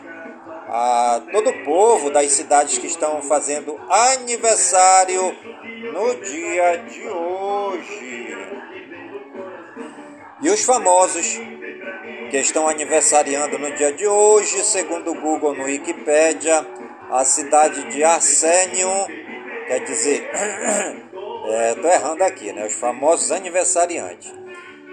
a 0.69 1.21
todo 1.33 1.51
o 1.51 1.65
povo 1.65 2.11
das 2.11 2.31
cidades 2.31 2.79
que 2.79 2.87
estão 2.87 3.21
fazendo 3.23 3.79
aniversário 3.91 5.37
no 5.93 6.15
dia 6.23 6.77
de 6.77 7.09
hoje. 7.09 8.37
E 10.41 10.51
os 10.51 10.65
famosos 10.65 11.41
que 12.31 12.39
estão 12.39 12.69
aniversariando 12.69 13.59
no 13.59 13.73
dia 13.75 13.93
de 13.93 14.07
hoje, 14.07 14.63
segundo 14.65 15.11
o 15.11 15.21
Google 15.21 15.55
no 15.55 15.65
Wikipedia, 15.65 16.65
a 17.11 17.25
cidade 17.25 17.91
de 17.91 18.05
Arsênio, 18.05 18.89
Quer 19.73 19.85
dizer, 19.87 20.31
estou 21.71 21.89
é, 21.89 21.95
errando 21.95 22.23
aqui, 22.25 22.53
né? 22.53 22.67
Os 22.67 22.75
famosos 22.75 23.33
aniversariantes. 23.33 24.31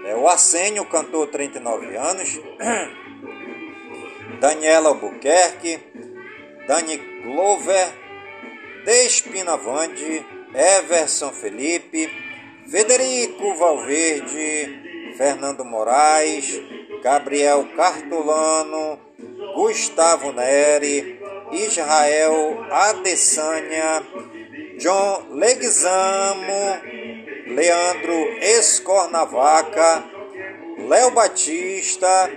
É, 0.06 0.16
o 0.16 0.26
Arsênio, 0.26 0.86
cantor 0.86 1.26
39 1.26 1.94
anos. 1.96 2.40
Daniela 4.40 4.88
Albuquerque. 4.88 5.80
Dani 6.66 6.96
Glover. 6.96 7.88
Despina 8.86 9.58
Vande. 9.58 10.24
Everson 10.54 11.30
Felipe. 11.30 12.10
Federico 12.66 13.54
Valverde. 13.56 15.12
Fernando 15.18 15.62
Moraes. 15.62 16.58
Gabriel 17.02 17.68
Cartolano. 17.76 18.98
Gustavo 19.54 20.32
Neri. 20.32 21.20
Israel 21.52 22.64
Adesanya 22.70 24.02
John 24.80 25.36
Leguizamo, 25.36 26.80
Leandro 27.48 28.38
Escornavaca, 28.40 30.02
Léo 30.88 31.10
Batista, 31.10 32.30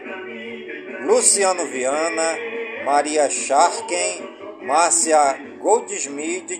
Luciano 1.05 1.63
Viana, 1.63 2.35
Maria 2.83 3.29
Scharken, 3.29 4.59
Márcia 4.63 5.39
Goldsmith, 5.61 6.51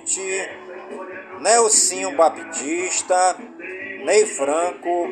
Nelsinho 1.41 2.15
Baptista, 2.15 3.35
Ney 4.05 4.25
Franco, 4.25 5.09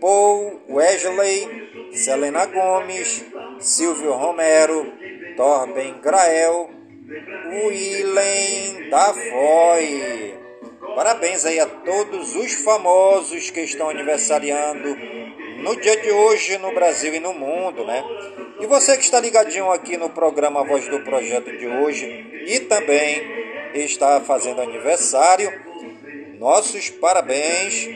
Paul 0.00 0.60
Wesley, 0.68 1.90
Selena 1.92 2.46
Gomes, 2.46 3.24
Silvio 3.58 4.16
Romero, 4.16 4.86
Torben 5.36 6.00
Grael, 6.00 6.81
Willen 7.12 8.88
Davoy. 8.88 10.34
Parabéns 10.94 11.44
aí 11.44 11.60
a 11.60 11.66
todos 11.66 12.34
os 12.34 12.52
famosos 12.54 13.50
que 13.50 13.60
estão 13.60 13.90
aniversariando 13.90 14.96
no 15.62 15.76
dia 15.76 15.96
de 15.96 16.10
hoje 16.10 16.56
no 16.58 16.72
Brasil 16.72 17.14
e 17.14 17.20
no 17.20 17.34
mundo, 17.34 17.84
né? 17.84 18.02
E 18.60 18.66
você 18.66 18.96
que 18.96 19.04
está 19.04 19.20
ligadinho 19.20 19.70
aqui 19.70 19.96
no 19.96 20.08
programa 20.08 20.64
Voz 20.64 20.88
do 20.88 21.00
Projeto 21.00 21.50
de 21.56 21.66
hoje 21.66 22.44
e 22.46 22.60
também 22.60 23.22
está 23.74 24.20
fazendo 24.20 24.62
aniversário, 24.62 25.52
nossos 26.38 26.88
parabéns. 26.88 27.88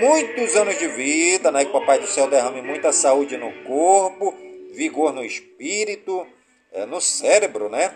Muitos 0.00 0.56
anos 0.56 0.78
de 0.78 0.86
vida, 0.88 1.50
né? 1.50 1.64
Que 1.64 1.70
o 1.70 1.80
Papai 1.80 1.98
do 1.98 2.06
Céu 2.06 2.28
derrame 2.28 2.62
muita 2.62 2.92
saúde 2.92 3.36
no 3.36 3.52
corpo, 3.64 4.34
vigor 4.72 5.12
no 5.12 5.24
espírito, 5.24 6.26
é, 6.74 6.84
no 6.84 7.00
cérebro, 7.00 7.70
né? 7.70 7.94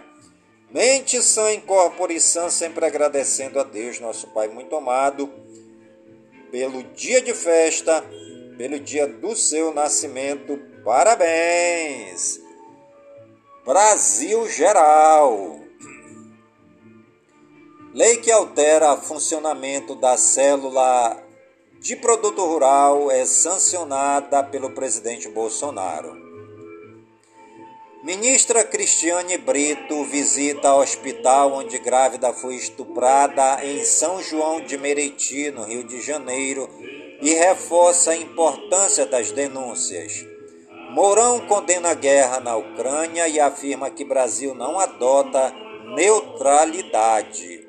Mente 0.71 1.21
sã, 1.21 1.53
incorpore 1.53 2.15
e 2.15 2.21
sã, 2.21 2.49
sempre 2.49 2.87
agradecendo 2.87 3.59
a 3.59 3.65
Deus, 3.65 3.99
nosso 3.99 4.29
Pai 4.29 4.49
muito 4.49 4.77
amado, 4.77 5.29
pelo 6.51 6.83
dia 6.95 7.21
de 7.21 7.35
festa, 7.35 8.05
pelo 8.57 8.79
dia 8.79 9.07
do 9.07 9.35
seu 9.35 9.75
nascimento. 9.75 10.59
Parabéns! 10.85 12.41
Brasil 13.65 14.49
Geral. 14.49 15.59
Lei 17.93 18.19
que 18.19 18.31
altera 18.31 18.93
o 18.93 19.01
funcionamento 19.01 19.95
da 19.95 20.17
célula 20.17 21.21
de 21.81 21.97
produto 21.97 22.45
rural 22.45 23.11
é 23.11 23.25
sancionada 23.25 24.45
pelo 24.45 24.71
presidente 24.71 25.29
Bolsonaro. 25.29 26.28
Ministra 28.03 28.63
Cristiane 28.63 29.37
Brito 29.39 30.05
visita 30.05 30.73
hospital 30.73 31.53
onde 31.55 31.79
grávida 31.81 32.33
foi 32.33 32.55
estuprada 32.55 33.59
em 33.65 33.85
São 33.85 34.23
João 34.23 34.61
de 34.61 34.79
Meriti, 34.79 35.51
no 35.51 35.65
Rio 35.65 35.83
de 35.83 36.01
Janeiro, 36.01 36.71
e 37.21 37.35
reforça 37.35 38.13
a 38.13 38.17
importância 38.17 39.05
das 39.05 39.33
denúncias. 39.33 40.25
Mourão 40.91 41.41
condena 41.49 41.91
a 41.91 41.95
guerra 41.95 42.39
na 42.39 42.57
Ucrânia 42.57 43.27
e 43.27 43.41
afirma 43.41 43.91
que 43.91 44.05
Brasil 44.05 44.55
não 44.55 44.79
adota 44.79 45.53
neutralidade. 45.97 47.67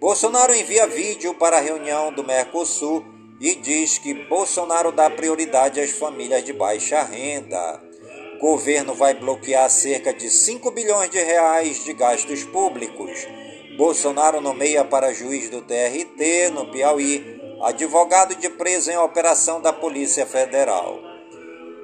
Bolsonaro 0.00 0.54
envia 0.54 0.86
vídeo 0.86 1.34
para 1.34 1.58
a 1.58 1.60
reunião 1.60 2.10
do 2.10 2.24
Mercosul 2.24 3.04
e 3.38 3.54
diz 3.54 3.98
que 3.98 4.14
Bolsonaro 4.14 4.90
dá 4.90 5.10
prioridade 5.10 5.80
às 5.80 5.90
famílias 5.90 6.42
de 6.42 6.54
baixa 6.54 7.02
renda. 7.02 7.85
Governo 8.40 8.94
vai 8.94 9.14
bloquear 9.14 9.68
cerca 9.70 10.12
de 10.12 10.28
5 10.28 10.70
bilhões 10.70 11.10
de 11.10 11.18
reais 11.18 11.84
de 11.84 11.92
gastos 11.92 12.44
públicos. 12.44 13.26
Bolsonaro 13.76 14.40
nomeia 14.40 14.84
para 14.84 15.12
juiz 15.12 15.48
do 15.48 15.62
TRT 15.62 16.50
no 16.52 16.70
Piauí 16.70 17.36
advogado 17.62 18.34
de 18.34 18.50
preso 18.50 18.90
em 18.90 18.98
operação 18.98 19.60
da 19.60 19.72
Polícia 19.72 20.26
Federal. 20.26 21.00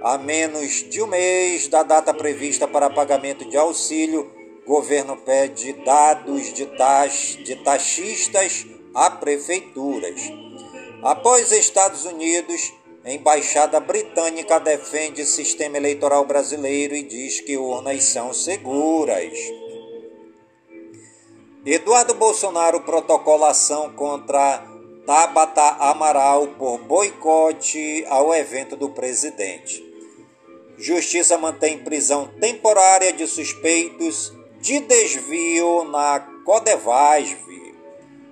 A 0.03 0.19
menos 0.19 0.89
de 0.91 1.01
um 1.03 1.07
mês 1.07 1.69
da 1.69 1.83
data 1.83 2.13
prevista 2.13 2.69
para 2.69 2.91
pagamento 2.91 3.45
de 3.45 3.57
auxílio, 3.57 4.31
governo 4.67 5.17
pede 5.17 5.73
dados 5.85 6.53
de, 6.53 6.67
tax, 6.67 7.39
de 7.45 7.57
taxistas 7.57 8.67
a 8.95 9.11
prefeituras. 9.11 10.21
Após 11.03 11.51
Estados 11.51 12.05
Unidos, 12.05 12.73
Embaixada 13.05 13.81
britânica 13.81 14.61
defende 14.61 15.27
sistema 15.27 15.77
eleitoral 15.77 16.25
brasileiro 16.25 16.95
e 16.95 17.03
diz 17.03 17.41
que 17.41 17.57
urnas 17.57 18.05
são 18.05 18.33
seguras. 18.33 19.33
Eduardo 21.67 22.15
Bolsonaro 22.15 22.81
protocola 22.83 23.51
ação 23.51 23.93
contra 23.93 24.65
Tabata 25.05 25.77
Amaral 25.81 26.47
por 26.59 26.79
boicote 26.79 28.05
ao 28.09 28.33
evento 28.33 28.77
do 28.77 28.91
presidente. 28.91 29.83
Justiça 30.79 31.37
mantém 31.37 31.79
prisão 31.79 32.29
temporária 32.41 33.13
de 33.13 33.27
suspeitos 33.27 34.33
de 34.61 34.79
desvio 34.79 35.85
na 35.85 36.21
Codevasv. 36.45 37.51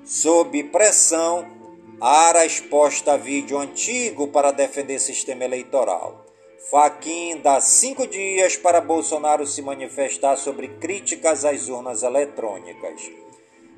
Sob 0.04 0.62
pressão, 0.64 1.59
Aras 2.00 2.60
posta 2.60 3.18
vídeo 3.18 3.58
antigo 3.58 4.28
para 4.28 4.52
defender 4.52 4.98
sistema 4.98 5.44
eleitoral. 5.44 6.24
Faquin 6.70 7.38
dá 7.42 7.60
cinco 7.60 8.06
dias 8.06 8.56
para 8.56 8.80
Bolsonaro 8.80 9.46
se 9.46 9.60
manifestar 9.60 10.38
sobre 10.38 10.68
críticas 10.68 11.44
às 11.44 11.68
urnas 11.68 12.02
eletrônicas. 12.02 13.02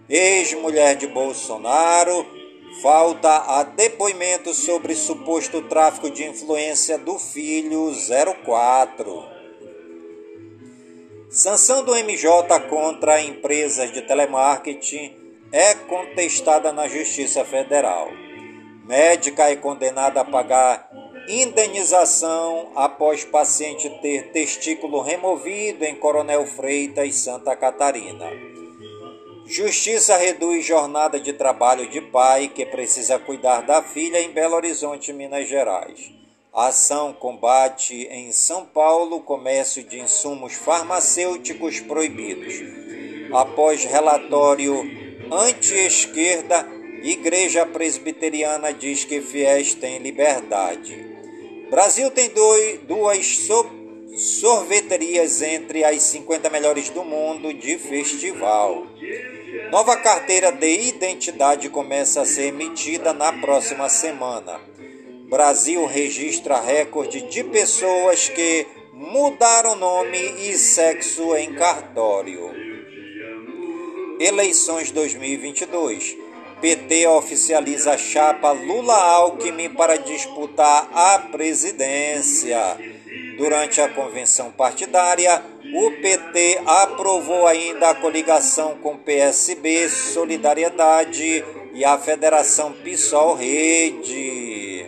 Ex-mulher 0.08 0.94
de 0.94 1.08
Bolsonaro 1.08 2.24
falta 2.80 3.58
a 3.58 3.64
depoimento 3.64 4.54
sobre 4.54 4.94
suposto 4.94 5.62
tráfico 5.62 6.08
de 6.08 6.24
influência 6.24 6.96
do 6.98 7.18
filho 7.18 7.90
04. 8.44 9.24
Sanção 11.28 11.82
do 11.82 11.92
MJ 11.92 12.60
contra 12.68 13.20
empresas 13.20 13.90
de 13.90 14.00
telemarketing 14.02 15.21
é 15.52 15.74
contestada 15.74 16.72
na 16.72 16.88
Justiça 16.88 17.44
Federal. 17.44 18.08
Médica 18.86 19.50
é 19.50 19.56
condenada 19.56 20.22
a 20.22 20.24
pagar 20.24 20.90
indenização 21.28 22.72
após 22.74 23.22
paciente 23.22 23.88
ter 24.00 24.32
testículo 24.32 25.02
removido 25.02 25.84
em 25.84 25.94
Coronel 25.94 26.46
Freitas, 26.46 27.14
Santa 27.16 27.54
Catarina. 27.54 28.30
Justiça 29.44 30.16
reduz 30.16 30.64
jornada 30.64 31.20
de 31.20 31.34
trabalho 31.34 31.86
de 31.90 32.00
pai 32.00 32.48
que 32.48 32.64
precisa 32.64 33.18
cuidar 33.18 33.60
da 33.60 33.82
filha 33.82 34.20
em 34.20 34.30
Belo 34.30 34.56
Horizonte, 34.56 35.12
Minas 35.12 35.46
Gerais. 35.46 36.10
A 36.54 36.68
ação 36.68 37.12
combate 37.12 38.08
em 38.10 38.32
São 38.32 38.64
Paulo 38.64 39.20
comércio 39.20 39.84
de 39.84 40.00
insumos 40.00 40.54
farmacêuticos 40.54 41.80
proibidos. 41.80 42.54
Após 43.32 43.84
relatório 43.84 45.01
anti-esquerda, 45.32 46.66
Igreja 47.02 47.66
Presbiteriana 47.66 48.72
diz 48.72 49.04
que 49.04 49.20
fiéis 49.20 49.74
têm 49.74 49.98
liberdade. 49.98 51.06
Brasil 51.70 52.10
tem 52.10 52.28
dois, 52.28 52.80
duas 52.80 53.48
sorveterias 54.16 55.40
entre 55.42 55.84
as 55.84 56.02
50 56.02 56.50
melhores 56.50 56.90
do 56.90 57.02
mundo 57.02 57.52
de 57.52 57.78
festival. 57.78 58.86
Nova 59.70 59.96
carteira 59.96 60.52
de 60.52 60.88
identidade 60.88 61.68
começa 61.70 62.20
a 62.20 62.26
ser 62.26 62.48
emitida 62.48 63.12
na 63.12 63.32
próxima 63.32 63.88
semana. 63.88 64.60
Brasil 65.28 65.86
registra 65.86 66.60
recorde 66.60 67.22
de 67.22 67.42
pessoas 67.42 68.28
que 68.28 68.66
mudaram 68.92 69.74
nome 69.74 70.18
e 70.18 70.58
sexo 70.58 71.34
em 71.34 71.54
cartório. 71.54 72.71
Eleições 74.22 74.92
2022. 74.92 76.16
PT 76.60 77.08
oficializa 77.08 77.94
a 77.94 77.98
chapa 77.98 78.52
Lula-Alckmin 78.52 79.70
para 79.70 79.96
disputar 79.96 80.88
a 80.94 81.18
presidência. 81.18 82.56
Durante 83.36 83.80
a 83.80 83.88
convenção 83.88 84.52
partidária, 84.52 85.42
o 85.74 85.90
PT 86.00 86.60
aprovou 86.64 87.48
ainda 87.48 87.90
a 87.90 87.96
coligação 87.96 88.76
com 88.76 88.96
PSB, 88.96 89.88
Solidariedade 89.88 91.44
e 91.74 91.84
a 91.84 91.98
Federação 91.98 92.72
PSOL 92.74 93.34
Rede. 93.34 94.86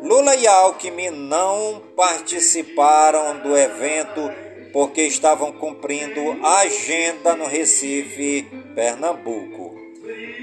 Lula 0.00 0.36
e 0.36 0.46
Alckmin 0.46 1.10
não 1.10 1.82
participaram 1.96 3.40
do 3.40 3.56
evento 3.56 4.30
porque 4.74 5.02
estavam 5.02 5.52
cumprindo 5.52 6.36
a 6.42 6.62
agenda 6.62 7.36
no 7.36 7.46
Recife, 7.46 8.44
Pernambuco. 8.74 9.72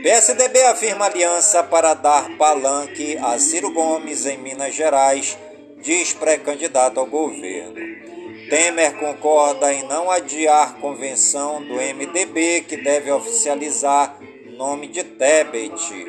PSDB 0.01 0.63
afirma 0.63 1.05
aliança 1.05 1.61
para 1.61 1.93
dar 1.93 2.37
palanque 2.37 3.17
a 3.17 3.37
Ciro 3.37 3.73
Gomes 3.73 4.25
em 4.25 4.37
Minas 4.37 4.73
Gerais, 4.73 5.37
diz 5.81 6.13
pré-candidato 6.13 6.97
ao 6.97 7.07
governo. 7.07 7.75
Temer 8.49 8.97
concorda 8.99 9.73
em 9.73 9.83
não 9.83 10.09
adiar 10.09 10.77
convenção 10.79 11.61
do 11.61 11.73
MDB 11.73 12.61
que 12.61 12.77
deve 12.77 13.11
oficializar 13.11 14.17
nome 14.51 14.87
de 14.87 15.03
Tebet. 15.03 16.05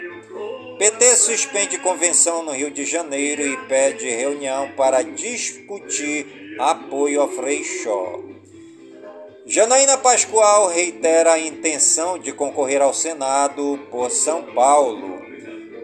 PT 0.78 1.16
suspende 1.16 1.76
convenção 1.78 2.44
no 2.44 2.52
Rio 2.52 2.70
de 2.70 2.84
Janeiro 2.84 3.42
e 3.42 3.56
pede 3.66 4.08
reunião 4.08 4.70
para 4.76 5.02
discutir 5.02 6.41
apoio 6.58 7.22
a 7.22 7.28
Freixó. 7.28 8.20
Janaína 9.44 9.98
Pascoal 9.98 10.68
reitera 10.68 11.32
a 11.32 11.38
intenção 11.38 12.18
de 12.18 12.32
concorrer 12.32 12.80
ao 12.80 12.94
Senado 12.94 13.78
por 13.90 14.10
São 14.10 14.42
Paulo. 14.54 15.20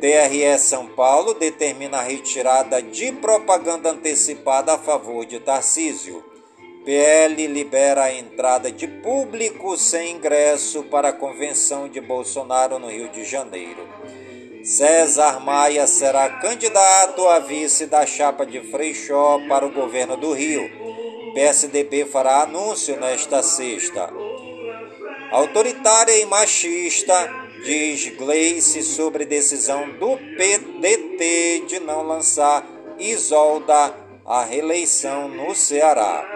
TRE 0.00 0.58
São 0.58 0.86
Paulo 0.86 1.34
determina 1.34 1.98
a 1.98 2.02
retirada 2.02 2.80
de 2.80 3.10
propaganda 3.12 3.90
antecipada 3.90 4.74
a 4.74 4.78
favor 4.78 5.26
de 5.26 5.40
Tarcísio. 5.40 6.24
PL 6.84 7.46
libera 7.48 8.04
a 8.04 8.14
entrada 8.14 8.70
de 8.70 8.86
público 8.86 9.76
sem 9.76 10.12
ingresso 10.16 10.84
para 10.84 11.08
a 11.08 11.12
convenção 11.12 11.88
de 11.88 12.00
Bolsonaro 12.00 12.78
no 12.78 12.88
Rio 12.88 13.08
de 13.08 13.24
Janeiro. 13.24 13.86
César 14.68 15.40
Maia 15.40 15.86
será 15.86 16.28
candidato 16.28 17.26
a 17.26 17.38
vice 17.38 17.86
da 17.86 18.04
chapa 18.04 18.44
de 18.44 18.60
Freixó 18.70 19.40
para 19.48 19.64
o 19.64 19.72
governo 19.72 20.14
do 20.14 20.34
Rio. 20.34 20.70
PSDB 21.32 22.04
fará 22.04 22.42
anúncio 22.42 23.00
nesta 23.00 23.42
sexta. 23.42 24.12
Autoritária 25.30 26.20
e 26.20 26.26
machista, 26.26 27.14
diz 27.64 28.08
Gleice 28.14 28.82
sobre 28.82 29.24
decisão 29.24 29.88
do 29.92 30.18
PDT 30.36 31.64
de 31.66 31.80
não 31.80 32.02
lançar 32.02 32.62
Isolda 32.98 33.94
à 34.26 34.44
reeleição 34.44 35.28
no 35.28 35.54
Ceará. 35.54 36.26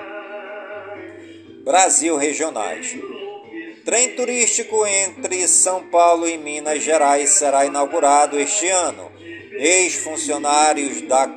Brasil 1.64 2.16
Regionais. 2.16 2.96
Trem 3.84 4.10
turístico 4.14 4.86
entre 4.86 5.48
São 5.48 5.82
Paulo 5.82 6.28
e 6.28 6.38
Minas 6.38 6.84
Gerais 6.84 7.30
será 7.30 7.66
inaugurado 7.66 8.38
este 8.38 8.68
ano. 8.68 9.10
Ex-funcionários 9.52 11.02
da 11.02 11.28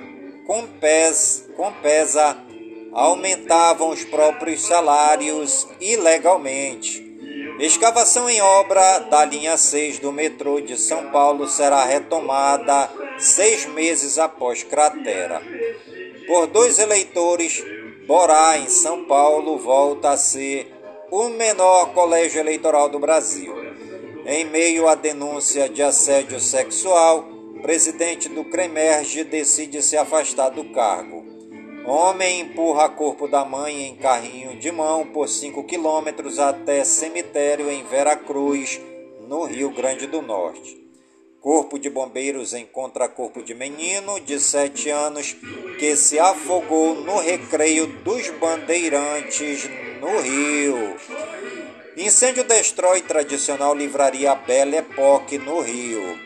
Compes, 0.46 1.50
Compesa 1.58 2.38
aumentavam 2.94 3.90
os 3.90 4.04
próprios 4.04 4.62
salários 4.68 5.68
ilegalmente. 5.82 7.04
Escavação 7.60 8.30
em 8.30 8.40
obra 8.42 9.00
da 9.00 9.26
linha 9.26 9.58
6 9.58 9.98
do 9.98 10.12
metrô 10.12 10.62
de 10.62 10.78
São 10.78 11.10
Paulo 11.10 11.48
será 11.48 11.84
retomada 11.84 12.92
seis 13.18 13.66
meses 13.66 14.20
após 14.20 14.62
cratera. 14.62 15.42
Por 16.28 16.46
dois 16.46 16.78
eleitores, 16.78 17.64
Borá, 18.06 18.60
em 18.60 18.70
São 18.70 19.06
Paulo, 19.06 19.58
volta 19.58 20.12
a 20.12 20.18
ser 20.18 20.75
o 21.12 21.30
menor 21.30 21.94
colégio 21.94 22.40
eleitoral 22.40 22.90
do 22.90 23.00
Brasil. 23.00 23.54
Em 24.26 24.44
meio 24.46 24.88
à 24.88 24.96
denúncia 24.96 25.70
de 25.70 25.84
assédio 25.84 26.40
sexual, 26.40 27.26
presidente 27.62 28.28
do 28.28 28.44
Cremerge 28.44 29.24
decide 29.24 29.82
se 29.82 29.96
afastar 29.96 30.50
do 30.50 30.64
cargo. 30.66 31.24
Homem 31.86 32.42
empurra 32.42 32.90
corpo 32.90 33.28
da 33.28 33.46
mãe 33.46 33.88
em 33.88 33.96
carrinho 33.96 34.58
de 34.58 34.72
mão 34.72 35.06
por 35.06 35.30
5 35.30 35.64
quilômetros 35.66 36.40
até 36.40 36.84
cemitério 36.84 37.70
em 37.70 37.84
Veracruz, 37.84 38.82
no 39.28 39.44
Rio 39.44 39.70
Grande 39.70 40.08
do 40.08 40.22
Norte. 40.22 40.84
Corpo 41.40 41.78
de 41.78 41.92
Bombeiros 41.92 42.56
encontra 42.56 43.08
corpo 43.08 43.44
de 43.44 43.54
menino 43.54 44.20
de 44.20 44.40
7 44.40 44.90
anos 44.90 45.36
que 45.78 45.96
se 45.96 46.18
afogou 46.18 46.96
no 46.96 47.20
recreio 47.20 47.86
dos 47.86 48.32
bandeirantes 48.32 49.70
no 50.06 50.22
Rio. 50.22 50.96
Incêndio 51.98 52.44
destrói 52.44 53.02
tradicional 53.02 53.74
livraria 53.74 54.36
Belle 54.36 54.78
Époque 54.78 55.40
no 55.40 55.62
Rio. 55.62 56.20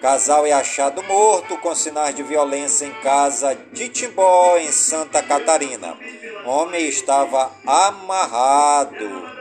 Casal 0.00 0.46
é 0.46 0.52
achado 0.52 1.02
morto 1.02 1.56
com 1.58 1.74
sinais 1.74 2.14
de 2.14 2.22
violência 2.22 2.86
em 2.86 2.92
casa 3.00 3.58
de 3.72 3.88
Timbó, 3.88 4.56
em 4.56 4.70
Santa 4.70 5.20
Catarina. 5.20 5.98
Homem 6.44 6.86
estava 6.86 7.50
amarrado. 7.66 9.34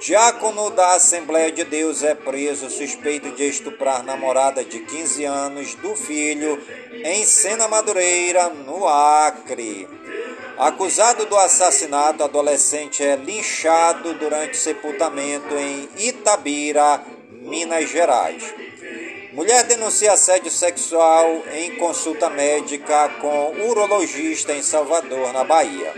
Diácono 0.00 0.70
da 0.70 0.94
Assembleia 0.94 1.52
de 1.52 1.62
Deus 1.62 2.02
é 2.02 2.16
preso 2.16 2.68
suspeito 2.68 3.30
de 3.32 3.44
estuprar 3.44 4.02
namorada 4.02 4.64
de 4.64 4.80
15 4.80 5.24
anos 5.24 5.74
do 5.76 5.94
filho 5.94 6.60
em 7.04 7.24
Sena 7.24 7.68
Madureira, 7.68 8.48
no 8.48 8.88
Acre. 8.88 9.97
Acusado 10.58 11.24
do 11.26 11.38
assassinato, 11.38 12.24
adolescente 12.24 13.00
é 13.00 13.14
linchado 13.14 14.14
durante 14.14 14.56
sepultamento 14.56 15.54
em 15.54 15.88
Itabira, 15.96 17.00
Minas 17.30 17.88
Gerais. 17.88 18.42
Mulher 19.32 19.62
denuncia 19.62 20.14
assédio 20.14 20.50
sexual 20.50 21.44
em 21.52 21.76
consulta 21.76 22.28
médica 22.28 23.08
com 23.20 23.68
urologista 23.68 24.52
em 24.52 24.60
Salvador, 24.60 25.32
na 25.32 25.44
Bahia. 25.44 25.92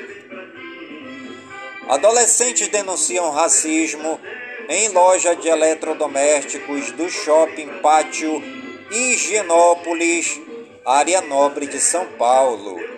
Adolescentes 1.89 2.69
denunciam 2.69 3.31
racismo 3.31 4.21
em 4.69 4.91
loja 4.91 5.35
de 5.35 5.49
eletrodomésticos 5.49 6.93
do 6.93 7.09
shopping 7.09 7.81
Pátio 7.81 8.43
Higienópolis, 8.91 10.39
área 10.85 11.23
nobre 11.23 11.67
de 11.67 11.81
São 11.81 12.05
Paulo. 12.19 12.90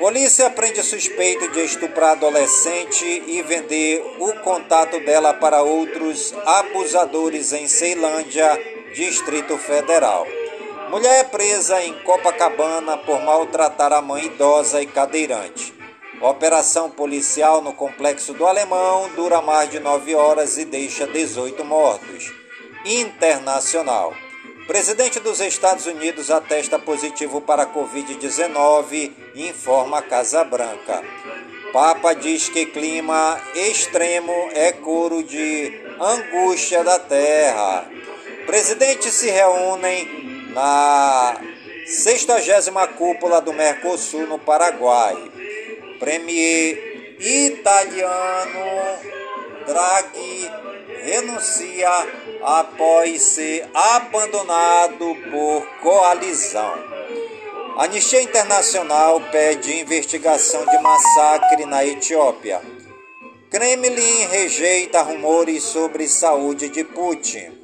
Polícia 0.00 0.48
prende 0.48 0.82
suspeito 0.82 1.46
de 1.52 1.60
estuprar 1.60 2.12
adolescente 2.12 3.04
e 3.04 3.42
vender 3.42 4.02
o 4.18 4.32
contato 4.40 4.98
dela 5.00 5.34
para 5.34 5.62
outros 5.62 6.32
abusadores 6.46 7.52
em 7.52 7.68
Ceilândia, 7.68 8.48
Distrito 8.94 9.58
Federal. 9.58 10.26
Mulher 10.88 11.20
é 11.20 11.24
presa 11.24 11.82
em 11.82 11.92
Copacabana 12.02 12.96
por 12.96 13.20
maltratar 13.20 13.92
a 13.92 14.00
mãe 14.00 14.24
idosa 14.24 14.80
e 14.80 14.86
cadeirante. 14.86 15.74
Operação 16.18 16.90
policial 16.90 17.60
no 17.60 17.74
Complexo 17.74 18.32
do 18.32 18.46
Alemão 18.46 19.10
dura 19.14 19.42
mais 19.42 19.68
de 19.68 19.80
nove 19.80 20.14
horas 20.14 20.56
e 20.56 20.64
deixa 20.64 21.06
18 21.06 21.62
mortos. 21.62 22.32
Internacional. 22.86 24.14
Presidente 24.70 25.18
dos 25.18 25.40
Estados 25.40 25.86
Unidos 25.86 26.30
atesta 26.30 26.78
positivo 26.78 27.40
para 27.40 27.66
Covid-19, 27.74 29.10
informa 29.34 30.00
Casa 30.00 30.44
Branca. 30.44 31.02
Papa 31.72 32.14
diz 32.14 32.48
que 32.48 32.66
clima 32.66 33.36
extremo 33.52 34.32
é 34.54 34.70
coro 34.70 35.24
de 35.24 35.72
angústia 35.98 36.84
da 36.84 37.00
terra. 37.00 37.90
Presidentes 38.46 39.12
se 39.12 39.28
reúnem 39.28 40.52
na 40.54 41.36
60 41.84 42.86
cúpula 42.96 43.40
do 43.40 43.52
Mercosul 43.52 44.28
no 44.28 44.38
Paraguai. 44.38 45.16
Premier 45.98 47.16
italiano 47.18 49.00
Draghi 49.66 50.48
renuncia 51.02 51.90
após 52.42 53.22
ser 53.22 53.68
abandonado 53.74 55.16
por 55.30 55.66
coalizão. 55.82 56.74
Anistia 57.78 58.20
Internacional 58.20 59.20
pede 59.32 59.80
investigação 59.80 60.64
de 60.66 60.78
massacre 60.80 61.64
na 61.64 61.84
Etiópia. 61.84 62.60
Kremlin 63.50 64.26
rejeita 64.26 65.02
rumores 65.02 65.62
sobre 65.62 66.06
saúde 66.06 66.68
de 66.68 66.84
Putin. 66.84 67.58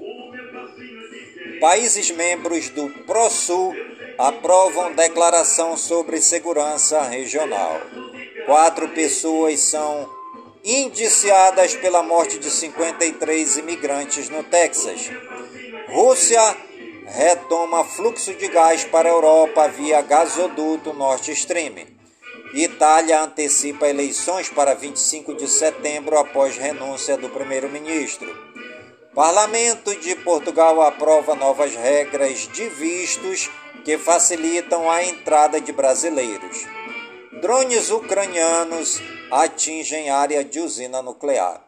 Países 1.60 2.10
membros 2.10 2.68
do 2.70 2.88
ProSul 3.04 3.74
aprovam 4.18 4.94
declaração 4.94 5.76
sobre 5.76 6.20
segurança 6.20 7.02
regional. 7.02 7.80
Quatro 8.46 8.88
pessoas 8.88 9.60
são 9.60 10.08
indiciadas 10.66 11.76
pela 11.76 12.02
morte 12.02 12.40
de 12.40 12.50
53 12.50 13.58
imigrantes 13.58 14.28
no 14.28 14.42
Texas. 14.42 15.12
Rússia 15.88 16.56
retoma 17.06 17.84
fluxo 17.84 18.34
de 18.34 18.48
gás 18.48 18.82
para 18.82 19.08
a 19.08 19.12
Europa 19.12 19.68
via 19.68 20.02
gasoduto 20.02 20.92
Nord 20.92 21.30
Stream. 21.36 21.86
Itália 22.52 23.22
antecipa 23.22 23.86
eleições 23.86 24.48
para 24.48 24.74
25 24.74 25.34
de 25.34 25.46
setembro 25.46 26.18
após 26.18 26.56
renúncia 26.56 27.16
do 27.16 27.28
primeiro-ministro. 27.28 28.36
Parlamento 29.14 29.94
de 29.94 30.16
Portugal 30.16 30.82
aprova 30.82 31.36
novas 31.36 31.76
regras 31.76 32.48
de 32.52 32.68
vistos 32.70 33.48
que 33.84 33.96
facilitam 33.96 34.90
a 34.90 35.04
entrada 35.04 35.60
de 35.60 35.70
brasileiros. 35.70 36.66
Drones 37.40 37.88
ucranianos 37.90 39.00
atingem 39.30 40.10
área 40.10 40.44
de 40.44 40.60
usina 40.60 41.02
nuclear. 41.02 41.66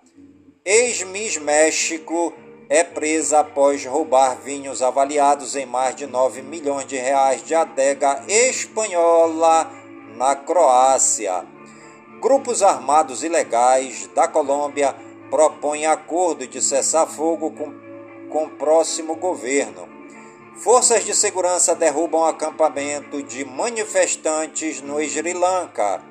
Ex-Miss 0.65 1.39
México 1.39 2.33
é 2.69 2.85
presa 2.85 3.41
após 3.41 3.85
roubar 3.87 4.37
vinhos 4.37 4.83
avaliados 4.83 5.57
em 5.57 5.65
mais 5.65 5.97
de 5.97 6.07
9 6.07 6.43
milhões 6.43 6.87
de 6.87 6.97
reais 6.97 7.43
de 7.43 7.55
adega 7.55 8.23
espanhola 8.29 9.71
na 10.17 10.37
Croácia. 10.37 11.47
Grupos 12.21 12.63
armados 12.63 13.25
ilegais 13.25 14.09
da 14.15 14.29
Colômbia 14.29 14.95
propõem 15.31 15.87
acordo 15.87 16.47
de 16.47 16.61
cessar-fogo 16.61 17.51
com, 17.53 17.73
com 18.29 18.45
o 18.45 18.51
próximo 18.51 19.15
governo. 19.17 19.89
Forças 20.57 21.05
de 21.05 21.15
segurança 21.15 21.75
derrubam 21.75 22.25
acampamento 22.25 23.23
de 23.23 23.45
manifestantes 23.45 24.83
no 24.83 25.01
Sri 25.01 25.33
Lanka. 25.33 26.03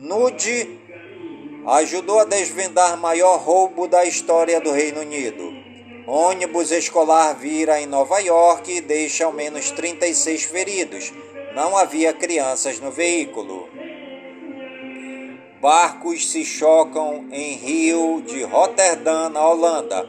Nude 0.00 0.78
ajudou 1.66 2.20
a 2.20 2.24
desvendar 2.24 2.96
maior 2.96 3.36
roubo 3.40 3.88
da 3.88 4.04
história 4.04 4.60
do 4.60 4.70
Reino 4.70 5.00
Unido. 5.00 5.52
Ônibus 6.06 6.70
escolar 6.70 7.34
vira 7.34 7.80
em 7.80 7.86
Nova 7.86 8.20
York 8.20 8.70
e 8.70 8.80
deixa 8.80 9.24
ao 9.24 9.32
menos 9.32 9.72
36 9.72 10.44
feridos. 10.44 11.12
Não 11.52 11.76
havia 11.76 12.12
crianças 12.12 12.78
no 12.78 12.92
veículo. 12.92 13.68
Barcos 15.60 16.30
se 16.30 16.44
chocam 16.44 17.26
em 17.32 17.54
rio 17.54 18.22
de 18.24 18.44
Roterdã, 18.44 19.28
na 19.28 19.44
Holanda. 19.48 20.08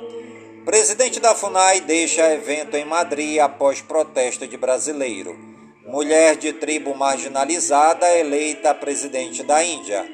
Presidente 0.65 1.19
da 1.19 1.33
FUNAI 1.33 1.81
deixa 1.81 2.31
evento 2.31 2.77
em 2.77 2.85
Madrid 2.85 3.39
após 3.39 3.81
protesto 3.81 4.47
de 4.47 4.55
brasileiro. 4.55 5.48
Mulher 5.89 6.35
de 6.35 6.53
tribo 6.53 6.93
marginalizada 6.93 8.07
eleita 8.15 8.75
presidente 8.75 9.41
da 9.41 9.63
Índia. 9.63 10.05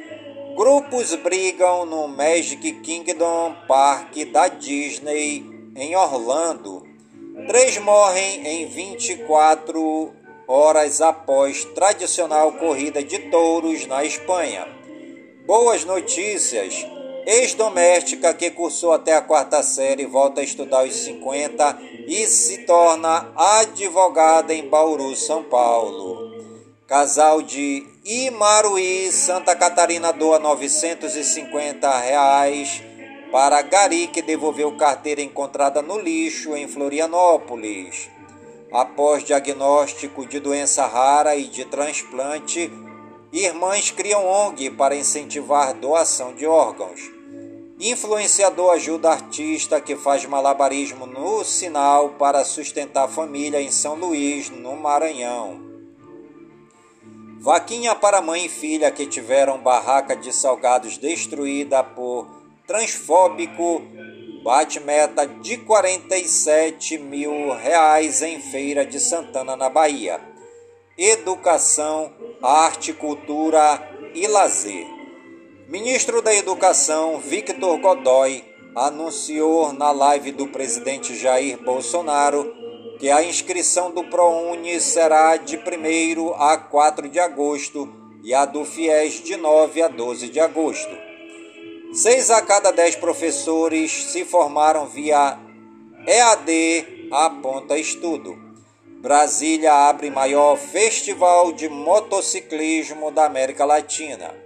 Grupos 0.56 1.14
brigam 1.16 1.86
no 1.86 2.08
Magic 2.08 2.80
Kingdom 2.80 3.54
Park 3.68 4.16
da 4.32 4.48
Disney 4.48 5.44
em 5.76 5.94
Orlando. 5.98 6.88
Três 7.48 7.78
morrem 7.78 8.48
em 8.48 8.68
24 8.68 10.14
horas 10.48 11.02
após 11.02 11.66
tradicional 11.66 12.54
corrida 12.54 13.04
de 13.04 13.20
touros 13.30 13.86
na 13.86 14.06
Espanha. 14.06 14.66
Boas 15.46 15.84
notícias! 15.84 16.88
Ex-doméstica 17.26 18.36
que 18.36 18.52
cursou 18.52 18.94
até 18.94 19.16
a 19.16 19.22
quarta 19.22 19.64
série 19.64 20.06
volta 20.06 20.42
a 20.42 20.44
estudar 20.44 20.82
aos 20.82 20.94
50 20.94 21.80
e 22.08 22.28
se 22.28 22.60
torna 22.66 23.32
advogada 23.36 24.54
em 24.54 24.70
Bauru, 24.70 25.16
São 25.16 25.44
Paulo. 25.44 26.36
Casal 26.86 27.42
de 27.42 27.84
Imaruí, 28.06 29.12
Santa 29.12 29.56
Catarina 29.56 30.14
doa 30.14 30.38
950 30.38 31.98
reais 31.98 32.84
para 33.32 33.60
Gari 33.64 34.06
que 34.06 34.22
devolveu 34.22 34.78
carteira 34.78 35.20
encontrada 35.20 35.82
no 35.82 35.98
lixo 35.98 36.56
em 36.56 36.68
Florianópolis. 36.68 38.08
Após 38.72 39.24
diagnóstico 39.24 40.28
de 40.28 40.40
doença 40.40 40.86
rara 40.86 41.36
e 41.36 41.46
de 41.46 41.66
transplante, 41.66 42.72
irmãs 43.34 43.90
criam 43.90 44.24
ONG 44.28 44.70
para 44.70 44.96
incentivar 44.96 45.74
doação 45.74 46.36
de 46.36 46.46
órgãos. 46.46 47.15
Influenciador 47.80 48.72
ajuda 48.72 49.12
artista 49.12 49.82
que 49.82 49.98
faz 49.98 50.26
malabarismo 50.26 51.06
no 51.06 51.44
sinal 51.44 52.12
para 52.12 52.46
sustentar 52.46 53.10
família 53.10 53.62
em 53.62 53.70
São 53.70 53.96
Luís, 53.96 54.50
no 54.50 54.78
Maranhão. 54.78 55.60
Vaquinha 57.38 57.94
para 57.94 58.22
mãe 58.22 58.46
e 58.46 58.50
filha 58.50 58.90
que 58.92 59.06
tiveram 59.06 59.58
barraca 59.58 60.16
de 60.16 60.32
salgados 60.32 60.98
destruída 60.98 61.84
por 61.84 62.28
transfóbico 62.66 63.82
bate 64.42 64.80
meta 64.80 65.28
de 65.28 65.58
47 65.58 66.98
mil 66.98 67.52
reais 67.56 68.22
em 68.22 68.40
feira 68.40 68.86
de 68.86 69.02
Santana, 69.02 69.56
na 69.56 69.70
Bahia. 69.70 70.22
Educação, 70.98 72.14
arte, 72.42 72.94
cultura 72.94 73.82
e 74.14 74.26
lazer. 74.28 74.95
Ministro 75.68 76.22
da 76.22 76.32
Educação, 76.32 77.18
Victor 77.18 77.80
Godoy, 77.80 78.44
anunciou 78.76 79.74
na 79.74 79.92
live 79.92 80.32
do 80.32 80.46
presidente 80.46 81.16
Jair 81.16 81.58
Bolsonaro 81.58 82.54
que 83.00 83.10
a 83.10 83.24
inscrição 83.24 83.90
do 83.90 84.04
ProUni 84.04 84.80
será 84.80 85.38
de 85.38 85.58
1 85.58 86.36
a 86.36 86.56
4 86.56 87.10
de 87.10 87.20
agosto 87.20 87.92
e 88.24 88.32
a 88.32 88.46
do 88.46 88.64
FIES 88.64 89.24
de 89.24 89.38
9 89.38 89.82
a 89.82 89.88
12 89.88 90.30
de 90.30 90.40
agosto. 90.40 90.96
Seis 91.92 92.30
a 92.30 92.44
cada 92.44 92.70
dez 92.70 92.96
professores 92.96 94.06
se 94.12 94.24
formaram 94.24 94.86
via 94.86 95.40
EAD, 96.06 97.10
aponta 97.12 97.76
estudo. 97.76 98.38
Brasília 99.02 99.74
abre 99.74 100.12
maior 100.12 100.58
festival 100.58 101.52
de 101.54 101.68
motociclismo 101.68 103.10
da 103.10 103.26
América 103.26 103.66
Latina. 103.66 104.45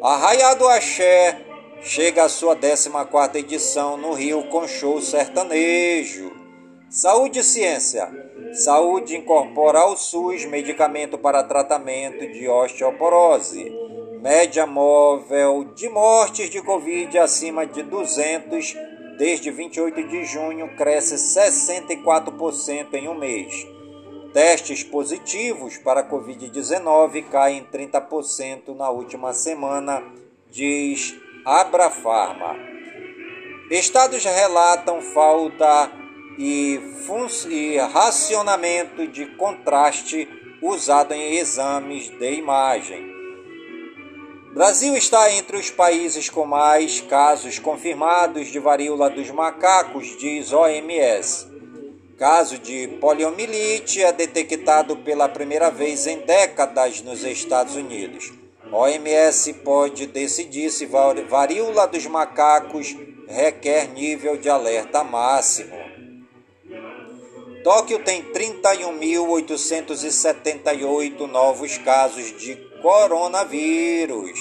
Arraiado 0.00 0.68
Axé 0.68 1.40
chega 1.80 2.24
à 2.24 2.28
sua 2.28 2.54
14ª 2.54 3.36
edição 3.36 3.96
no 3.96 4.12
Rio 4.12 4.44
com 4.48 4.68
show 4.68 5.00
sertanejo. 5.00 6.30
Saúde 6.90 7.38
e 7.38 7.42
ciência. 7.42 8.06
Saúde 8.52 9.16
incorpora 9.16 9.78
ao 9.78 9.96
SUS 9.96 10.44
medicamento 10.44 11.16
para 11.16 11.42
tratamento 11.42 12.30
de 12.30 12.46
osteoporose. 12.46 13.72
Média 14.20 14.66
móvel 14.66 15.72
de 15.74 15.88
mortes 15.88 16.50
de 16.50 16.60
Covid 16.60 17.18
acima 17.18 17.66
de 17.66 17.82
200 17.82 18.76
desde 19.16 19.50
28 19.50 20.08
de 20.08 20.24
junho 20.26 20.76
cresce 20.76 21.14
64% 21.14 22.92
em 22.92 23.08
um 23.08 23.14
mês. 23.14 23.75
Testes 24.36 24.82
positivos 24.82 25.78
para 25.78 26.06
Covid-19 26.06 27.24
caem 27.30 27.66
30% 27.72 28.76
na 28.76 28.90
última 28.90 29.32
semana, 29.32 30.04
diz 30.50 31.16
Abrafarma. 31.42 32.54
Estados 33.70 34.22
relatam 34.22 35.00
falta 35.00 35.90
e, 36.38 36.78
e 37.48 37.78
racionamento 37.78 39.06
de 39.06 39.24
contraste 39.38 40.28
usado 40.60 41.14
em 41.14 41.38
exames 41.38 42.10
de 42.10 42.32
imagem. 42.34 43.10
Brasil 44.52 44.94
está 44.98 45.32
entre 45.32 45.56
os 45.56 45.70
países 45.70 46.28
com 46.28 46.44
mais 46.44 47.00
casos 47.00 47.58
confirmados 47.58 48.48
de 48.48 48.58
varíola 48.58 49.08
dos 49.08 49.30
macacos, 49.30 50.14
diz 50.18 50.52
OMS. 50.52 51.55
Caso 52.18 52.58
de 52.58 52.88
poliomielite 52.98 54.02
é 54.02 54.10
detectado 54.10 54.96
pela 54.96 55.28
primeira 55.28 55.70
vez 55.70 56.06
em 56.06 56.20
décadas 56.20 57.02
nos 57.02 57.22
Estados 57.22 57.76
Unidos. 57.76 58.32
OMS 58.72 59.52
pode 59.62 60.06
decidir 60.06 60.70
se 60.70 60.86
varíola 60.86 61.86
dos 61.86 62.06
macacos 62.06 62.96
requer 63.28 63.92
nível 63.92 64.38
de 64.38 64.48
alerta 64.48 65.04
máximo. 65.04 65.76
Tóquio 67.62 67.98
tem 67.98 68.22
31.878 68.32 71.18
novos 71.26 71.76
casos 71.78 72.34
de 72.38 72.56
coronavírus. 72.80 74.40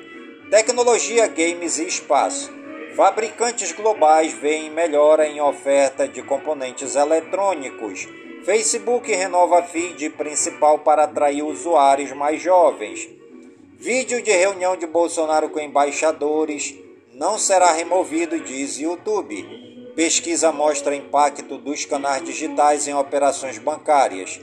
Tecnologia, 0.49 1.27
games 1.27 1.77
e 1.79 1.87
espaço. 1.87 2.51
Fabricantes 2.95 3.71
globais 3.71 4.33
veem 4.33 4.69
melhora 4.69 5.27
em 5.27 5.41
oferta 5.41 6.07
de 6.07 6.21
componentes 6.21 6.95
eletrônicos. 6.95 8.07
Facebook 8.45 9.11
renova 9.11 9.63
feed 9.63 10.11
principal 10.11 10.77
para 10.79 11.05
atrair 11.05 11.41
usuários 11.41 12.11
mais 12.11 12.39
jovens. 12.41 13.09
Vídeo 13.83 14.21
de 14.23 14.31
reunião 14.31 14.77
de 14.77 14.87
Bolsonaro 14.87 15.49
com 15.49 15.59
embaixadores 15.59 16.73
não 17.15 17.37
será 17.37 17.73
removido, 17.73 18.39
diz 18.39 18.79
YouTube. 18.79 19.43
Pesquisa 19.93 20.53
mostra 20.53 20.95
impacto 20.95 21.57
dos 21.57 21.83
canais 21.83 22.23
digitais 22.23 22.87
em 22.87 22.93
operações 22.93 23.57
bancárias. 23.57 24.39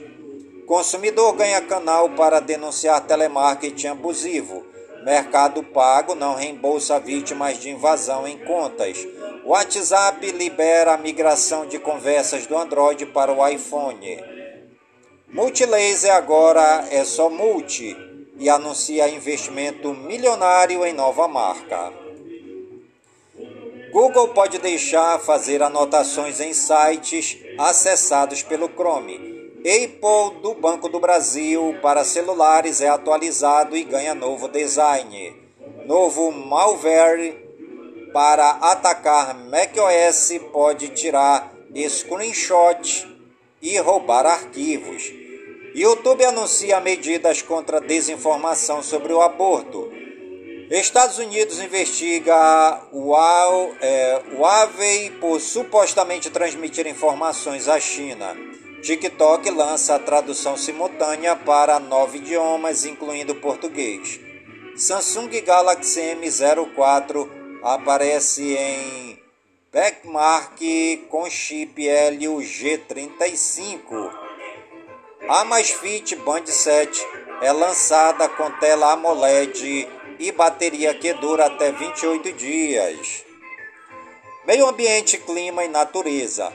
Consumidor 0.67 1.33
ganha 1.33 1.59
canal 1.59 2.11
para 2.11 2.39
denunciar 2.39 3.01
telemarketing 3.07 3.87
abusivo. 3.87 4.63
Mercado 5.03 5.63
Pago 5.63 6.13
não 6.13 6.35
reembolsa 6.35 6.99
vítimas 6.99 7.57
de 7.57 7.71
invasão 7.71 8.27
em 8.27 8.37
contas. 8.45 9.07
WhatsApp 9.43 10.23
libera 10.33 10.93
a 10.93 10.97
migração 10.99 11.65
de 11.65 11.79
conversas 11.79 12.45
do 12.45 12.55
Android 12.55 13.07
para 13.07 13.33
o 13.33 13.47
iPhone. 13.47 14.23
Multilaser 15.29 16.13
agora 16.13 16.85
é 16.91 17.03
só 17.03 17.27
multi 17.27 18.10
e 18.41 18.49
anuncia 18.49 19.07
investimento 19.07 19.93
milionário 19.93 20.83
em 20.83 20.93
nova 20.93 21.27
marca. 21.27 21.93
Google 23.91 24.29
pode 24.29 24.57
deixar 24.57 25.19
fazer 25.19 25.61
anotações 25.61 26.39
em 26.39 26.51
sites 26.51 27.37
acessados 27.59 28.41
pelo 28.41 28.67
Chrome. 28.67 29.51
Apple 29.59 30.41
do 30.41 30.55
Banco 30.55 30.89
do 30.89 30.99
Brasil 30.99 31.77
para 31.83 32.03
celulares 32.03 32.81
é 32.81 32.89
atualizado 32.89 33.77
e 33.77 33.83
ganha 33.83 34.15
novo 34.15 34.47
design. 34.47 35.35
Novo 35.85 36.31
malware 36.31 37.37
para 38.11 38.49
atacar 38.49 39.35
macOS 39.35 40.31
pode 40.51 40.89
tirar 40.89 41.53
screenshot 41.87 43.07
e 43.61 43.77
roubar 43.77 44.25
arquivos. 44.25 45.20
YouTube 45.73 46.25
anuncia 46.25 46.81
medidas 46.81 47.41
contra 47.41 47.79
desinformação 47.79 48.83
sobre 48.83 49.13
o 49.13 49.21
aborto. 49.21 49.91
Estados 50.69 51.17
Unidos 51.17 51.61
investiga 51.61 52.81
o 52.91 53.13
é, 53.81 54.21
Huawei 54.33 55.11
por 55.19 55.39
supostamente 55.39 56.29
transmitir 56.29 56.87
informações 56.87 57.67
à 57.67 57.79
China. 57.79 58.35
TikTok 58.81 59.49
lança 59.49 59.95
a 59.95 59.99
tradução 59.99 60.57
simultânea 60.57 61.35
para 61.35 61.79
nove 61.79 62.17
idiomas, 62.17 62.85
incluindo 62.85 63.35
português. 63.35 64.19
Samsung 64.75 65.29
Galaxy 65.41 66.01
M04 66.01 67.29
aparece 67.63 68.55
em 68.55 69.19
Backmark 69.71 70.59
com 71.09 71.29
chip 71.29 71.81
Helio 71.85 72.37
G35. 72.37 74.20
A 75.31 75.43
Amazfit 75.43 76.13
Band 76.17 76.45
7 76.45 77.07
é 77.41 77.53
lançada 77.53 78.27
com 78.27 78.51
tela 78.59 78.91
AMOLED 78.91 79.87
e 80.19 80.29
bateria 80.29 80.93
que 80.93 81.13
dura 81.13 81.45
até 81.45 81.71
28 81.71 82.33
dias. 82.33 83.23
Meio 84.45 84.67
ambiente, 84.67 85.17
clima 85.17 85.63
e 85.63 85.69
natureza. 85.69 86.51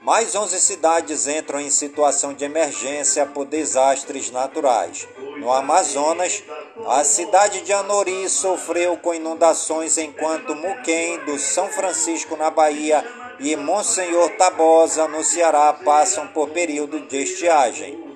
Mais 0.00 0.34
11 0.34 0.60
cidades 0.60 1.28
entram 1.28 1.60
em 1.60 1.70
situação 1.70 2.34
de 2.34 2.44
emergência 2.44 3.24
por 3.24 3.44
desastres 3.44 4.32
naturais. 4.32 5.06
No 5.36 5.52
Amazonas, 5.52 6.42
a 6.88 7.04
cidade 7.04 7.60
de 7.60 7.72
Anori 7.72 8.28
sofreu 8.28 8.96
com 8.96 9.14
inundações 9.14 9.96
enquanto 9.96 10.56
Muquem, 10.56 11.24
do 11.24 11.38
São 11.38 11.68
Francisco, 11.68 12.34
na 12.36 12.50
Bahia, 12.50 13.04
e 13.38 13.54
Monsenhor 13.54 14.30
Tabosa, 14.30 15.06
no 15.06 15.22
Ceará, 15.22 15.72
passam 15.72 16.26
por 16.26 16.48
período 16.50 16.98
de 17.06 17.22
estiagem. 17.22 18.07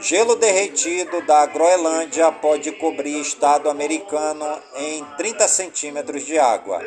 Gelo 0.00 0.36
derretido 0.36 1.22
da 1.22 1.46
Groenlândia 1.46 2.30
pode 2.30 2.70
cobrir 2.72 3.18
estado 3.18 3.70
americano 3.70 4.46
em 4.76 5.02
30 5.16 5.48
centímetros 5.48 6.24
de 6.24 6.38
água. 6.38 6.84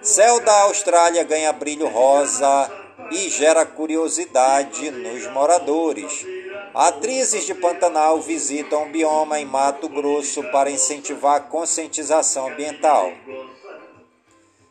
Céu 0.00 0.40
da 0.40 0.62
Austrália 0.62 1.22
ganha 1.22 1.52
brilho 1.52 1.86
rosa 1.86 2.70
e 3.10 3.28
gera 3.28 3.66
curiosidade 3.66 4.90
nos 4.90 5.26
moradores. 5.26 6.26
Atrizes 6.74 7.44
de 7.44 7.54
Pantanal 7.54 8.20
visitam 8.20 8.84
o 8.84 8.90
bioma 8.90 9.38
em 9.38 9.44
Mato 9.44 9.88
Grosso 9.88 10.42
para 10.44 10.70
incentivar 10.70 11.36
a 11.36 11.40
conscientização 11.40 12.48
ambiental. 12.48 13.12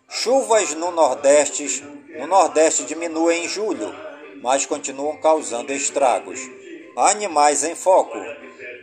Chuvas 0.10 0.74
no 0.74 0.90
Nordeste, 0.90 1.84
no 2.18 2.26
Nordeste 2.26 2.84
diminuem 2.84 3.46
em 3.46 3.48
julho, 3.48 3.94
mas 4.42 4.66
continuam 4.66 5.18
causando 5.18 5.72
estragos. 5.72 6.59
Animais 7.00 7.64
em 7.64 7.76
foco. 7.76 8.18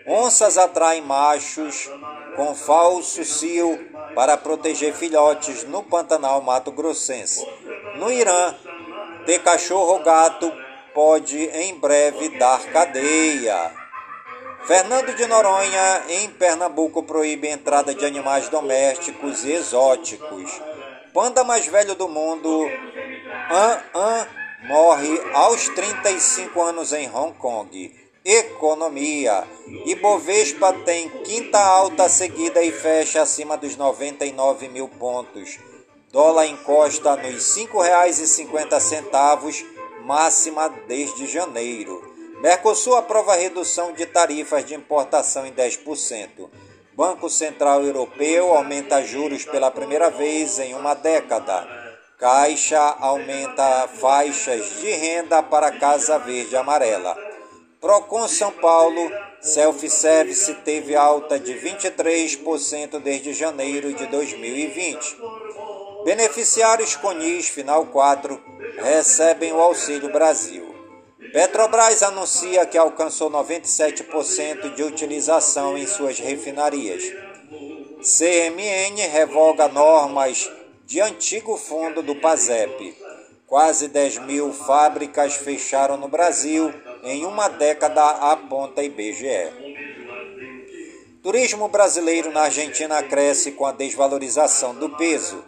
Onças 0.06 0.56
atraem 0.56 1.02
machos 1.02 1.90
com 2.34 2.54
falso 2.54 3.22
cio 3.26 3.78
para 4.14 4.38
proteger 4.38 4.94
filhotes 4.94 5.64
no 5.64 5.82
Pantanal 5.82 6.40
Mato 6.40 6.72
Grossense. 6.72 7.46
No 7.96 8.10
Irã, 8.10 8.54
ter 9.26 9.40
cachorro 9.40 9.98
gato 9.98 10.50
pode 10.94 11.38
em 11.38 11.74
breve 11.74 12.30
dar 12.38 12.58
cadeia. 12.72 13.70
Fernando 14.64 15.14
de 15.14 15.26
Noronha, 15.26 16.04
em 16.08 16.30
Pernambuco, 16.30 17.02
proíbe 17.02 17.48
a 17.48 17.52
entrada 17.52 17.94
de 17.94 18.06
animais 18.06 18.48
domésticos 18.48 19.44
e 19.44 19.52
exóticos. 19.52 20.58
Panda 21.12 21.44
mais 21.44 21.66
velho 21.66 21.94
do 21.94 22.08
mundo, 22.08 22.66
An 23.50 23.78
An, 23.94 24.26
morre 24.68 25.20
aos 25.34 25.68
35 25.68 26.62
anos 26.62 26.94
em 26.94 27.14
Hong 27.14 27.34
Kong. 27.34 28.05
Economia. 28.28 29.44
Ibovespa 29.84 30.72
tem 30.84 31.08
quinta 31.22 31.60
alta 31.60 32.08
seguida 32.08 32.60
e 32.60 32.72
fecha 32.72 33.22
acima 33.22 33.56
dos 33.56 33.76
99 33.76 34.66
mil 34.66 34.88
pontos. 34.88 35.60
Dólar 36.10 36.46
encosta 36.46 37.14
nos 37.14 37.56
R$ 37.56 37.68
5,50, 37.68 39.64
máxima 40.04 40.68
desde 40.88 41.24
janeiro. 41.28 42.02
Mercosul 42.40 42.96
aprova 42.96 43.36
redução 43.36 43.92
de 43.92 44.04
tarifas 44.06 44.64
de 44.66 44.74
importação 44.74 45.46
em 45.46 45.52
10%. 45.52 46.50
Banco 46.94 47.30
Central 47.30 47.84
Europeu 47.84 48.56
aumenta 48.56 49.04
juros 49.04 49.44
pela 49.44 49.70
primeira 49.70 50.10
vez 50.10 50.58
em 50.58 50.74
uma 50.74 50.94
década. 50.94 51.64
Caixa 52.18 52.80
aumenta 52.98 53.86
faixas 53.86 54.80
de 54.80 54.90
renda 54.90 55.44
para 55.44 55.78
Casa 55.78 56.18
Verde 56.18 56.56
Amarela. 56.56 57.35
Procon 57.80 58.26
São 58.26 58.50
Paulo, 58.52 59.10
self-service 59.40 60.52
teve 60.64 60.96
alta 60.96 61.38
de 61.38 61.52
23% 61.52 62.98
desde 63.00 63.34
janeiro 63.34 63.92
de 63.92 64.06
2020. 64.06 65.16
Beneficiários 66.04 66.96
Conis 66.96 67.48
Final 67.48 67.86
4 67.86 68.40
recebem 68.82 69.52
o 69.52 69.60
Auxílio 69.60 70.10
Brasil. 70.10 70.74
Petrobras 71.32 72.02
anuncia 72.02 72.64
que 72.64 72.78
alcançou 72.78 73.30
97% 73.30 74.74
de 74.74 74.82
utilização 74.82 75.76
em 75.76 75.86
suas 75.86 76.18
refinarias. 76.18 77.02
CMN 78.00 79.06
revoga 79.12 79.68
normas 79.68 80.50
de 80.86 81.00
antigo 81.00 81.58
fundo 81.58 82.02
do 82.02 82.16
PASEP. 82.16 82.96
Quase 83.46 83.88
10 83.88 84.18
mil 84.20 84.52
fábricas 84.52 85.34
fecharam 85.34 85.96
no 85.96 86.08
Brasil 86.08 86.72
em 87.06 87.24
uma 87.24 87.48
década, 87.48 88.04
aponta 88.32 88.82
IBGE. 88.82 89.52
Turismo 91.22 91.68
brasileiro 91.68 92.32
na 92.32 92.42
Argentina 92.42 93.00
cresce 93.00 93.52
com 93.52 93.64
a 93.64 93.70
desvalorização 93.70 94.74
do 94.74 94.90
peso. 94.90 95.44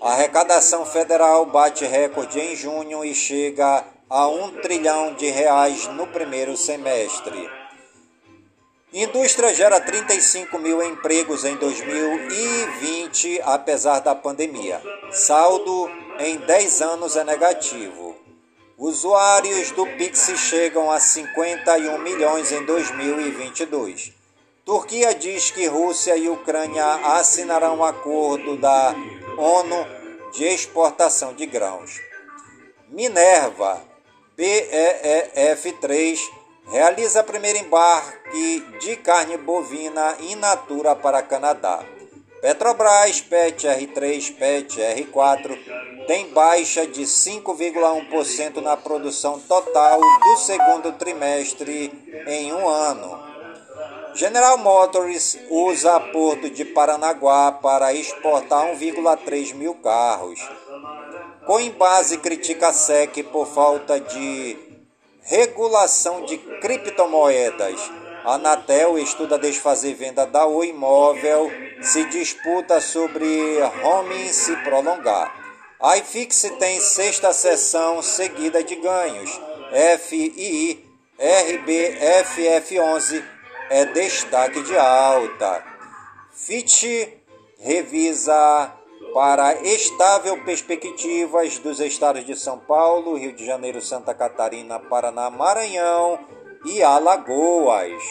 A 0.00 0.12
arrecadação 0.12 0.86
federal 0.86 1.44
bate 1.44 1.84
recorde 1.84 2.40
em 2.40 2.56
junho 2.56 3.04
e 3.04 3.14
chega 3.14 3.84
a 4.08 4.28
um 4.28 4.50
trilhão 4.62 5.12
de 5.14 5.26
reais 5.26 5.86
no 5.88 6.06
primeiro 6.06 6.56
semestre. 6.56 7.50
Indústria 8.90 9.52
gera 9.52 9.80
35 9.80 10.58
mil 10.58 10.82
empregos 10.82 11.44
em 11.44 11.56
2020, 11.56 13.42
apesar 13.44 14.00
da 14.00 14.14
pandemia. 14.14 14.80
Saldo 15.10 15.90
em 16.18 16.38
10 16.38 16.80
anos 16.80 17.16
é 17.16 17.24
negativo. 17.24 18.23
Usuários 18.76 19.70
do 19.70 19.86
Pix 19.86 20.32
chegam 20.36 20.90
a 20.90 20.98
51 20.98 21.96
milhões 21.98 22.50
em 22.50 22.64
2022. 22.64 24.12
Turquia 24.64 25.14
diz 25.14 25.52
que 25.52 25.66
Rússia 25.66 26.16
e 26.16 26.28
Ucrânia 26.28 26.84
assinarão 27.16 27.78
um 27.78 27.84
acordo 27.84 28.56
da 28.56 28.92
ONU 29.38 29.86
de 30.32 30.44
exportação 30.44 31.34
de 31.34 31.46
grãos. 31.46 32.00
Minerva, 32.88 33.80
BEEF3, 34.36 36.18
realiza 36.66 37.22
primeiro 37.22 37.58
embarque 37.58 38.60
de 38.80 38.96
carne 38.96 39.36
bovina 39.36 40.16
in 40.18 40.34
natura 40.34 40.96
para 40.96 41.22
Canadá. 41.22 41.84
Petrobras, 42.44 43.22
PET 43.22 43.66
R3, 43.66 44.36
PET 44.36 44.78
R4, 44.78 46.06
tem 46.06 46.28
baixa 46.28 46.86
de 46.86 47.04
5,1% 47.04 48.60
na 48.60 48.76
produção 48.76 49.40
total 49.40 49.98
do 49.98 50.36
segundo 50.36 50.92
trimestre 50.92 51.90
em 52.26 52.52
um 52.52 52.68
ano. 52.68 53.18
General 54.14 54.58
Motors 54.58 55.38
usa 55.48 55.98
Porto 55.98 56.50
de 56.50 56.66
Paranaguá 56.66 57.50
para 57.50 57.94
exportar 57.94 58.66
1,3 58.76 59.54
mil 59.54 59.76
carros. 59.76 60.38
Coinbase 61.46 62.18
critica 62.18 62.68
a 62.68 62.72
SEC 62.74 63.22
por 63.32 63.46
falta 63.46 63.98
de 63.98 64.58
regulação 65.22 66.26
de 66.26 66.36
criptomoedas. 66.36 68.03
Anatel 68.24 68.98
estuda 68.98 69.38
desfazer 69.38 69.92
venda 69.92 70.24
da 70.24 70.46
Oi 70.46 70.68
Imóvel, 70.68 71.52
se 71.82 72.06
disputa 72.06 72.80
sobre 72.80 73.26
homing 73.82 74.32
se 74.32 74.56
prolongar. 74.64 75.30
A 75.78 75.98
iFix 75.98 76.50
tem 76.58 76.80
sexta 76.80 77.34
sessão 77.34 78.00
seguida 78.00 78.64
de 78.64 78.76
ganhos. 78.76 79.30
FII 79.98 80.82
RBFF11 81.20 83.22
é 83.68 83.84
destaque 83.84 84.62
de 84.62 84.78
alta. 84.78 85.62
Fitch 86.32 86.84
revisa 87.58 88.72
para 89.12 89.52
estável 89.62 90.42
perspectivas 90.44 91.58
dos 91.58 91.78
estados 91.78 92.24
de 92.24 92.34
São 92.34 92.58
Paulo, 92.58 93.18
Rio 93.18 93.34
de 93.34 93.44
Janeiro, 93.44 93.82
Santa 93.82 94.14
Catarina, 94.14 94.80
Paraná, 94.80 95.28
Maranhão 95.28 96.18
e 96.64 96.82
Alagoas. 96.82 98.02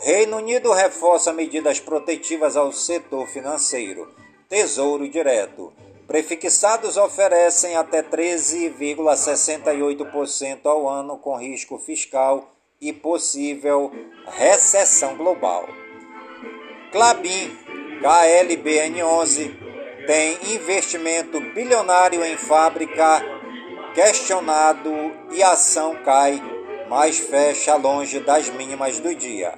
Reino 0.00 0.36
Unido 0.36 0.72
reforça 0.72 1.32
medidas 1.32 1.80
protetivas 1.80 2.56
ao 2.56 2.70
setor 2.72 3.26
financeiro. 3.26 4.08
Tesouro 4.48 5.08
Direto. 5.08 5.72
Prefixados 6.06 6.96
oferecem 6.96 7.76
até 7.76 8.00
13,68% 8.02 10.64
ao 10.64 10.88
ano 10.88 11.18
com 11.18 11.36
risco 11.36 11.76
fiscal 11.78 12.48
e 12.80 12.92
possível 12.92 13.90
recessão 14.26 15.16
global. 15.16 15.68
Clabin, 16.92 17.50
KLBN11, 18.00 20.06
tem 20.06 20.38
investimento 20.54 21.40
bilionário 21.52 22.24
em 22.24 22.36
fábrica 22.38 23.20
questionado 23.92 24.92
e 25.32 25.42
ação 25.42 25.96
cai, 26.04 26.40
mas 26.88 27.18
fecha 27.18 27.76
longe 27.76 28.20
das 28.20 28.48
mínimas 28.50 29.00
do 29.00 29.14
dia. 29.14 29.54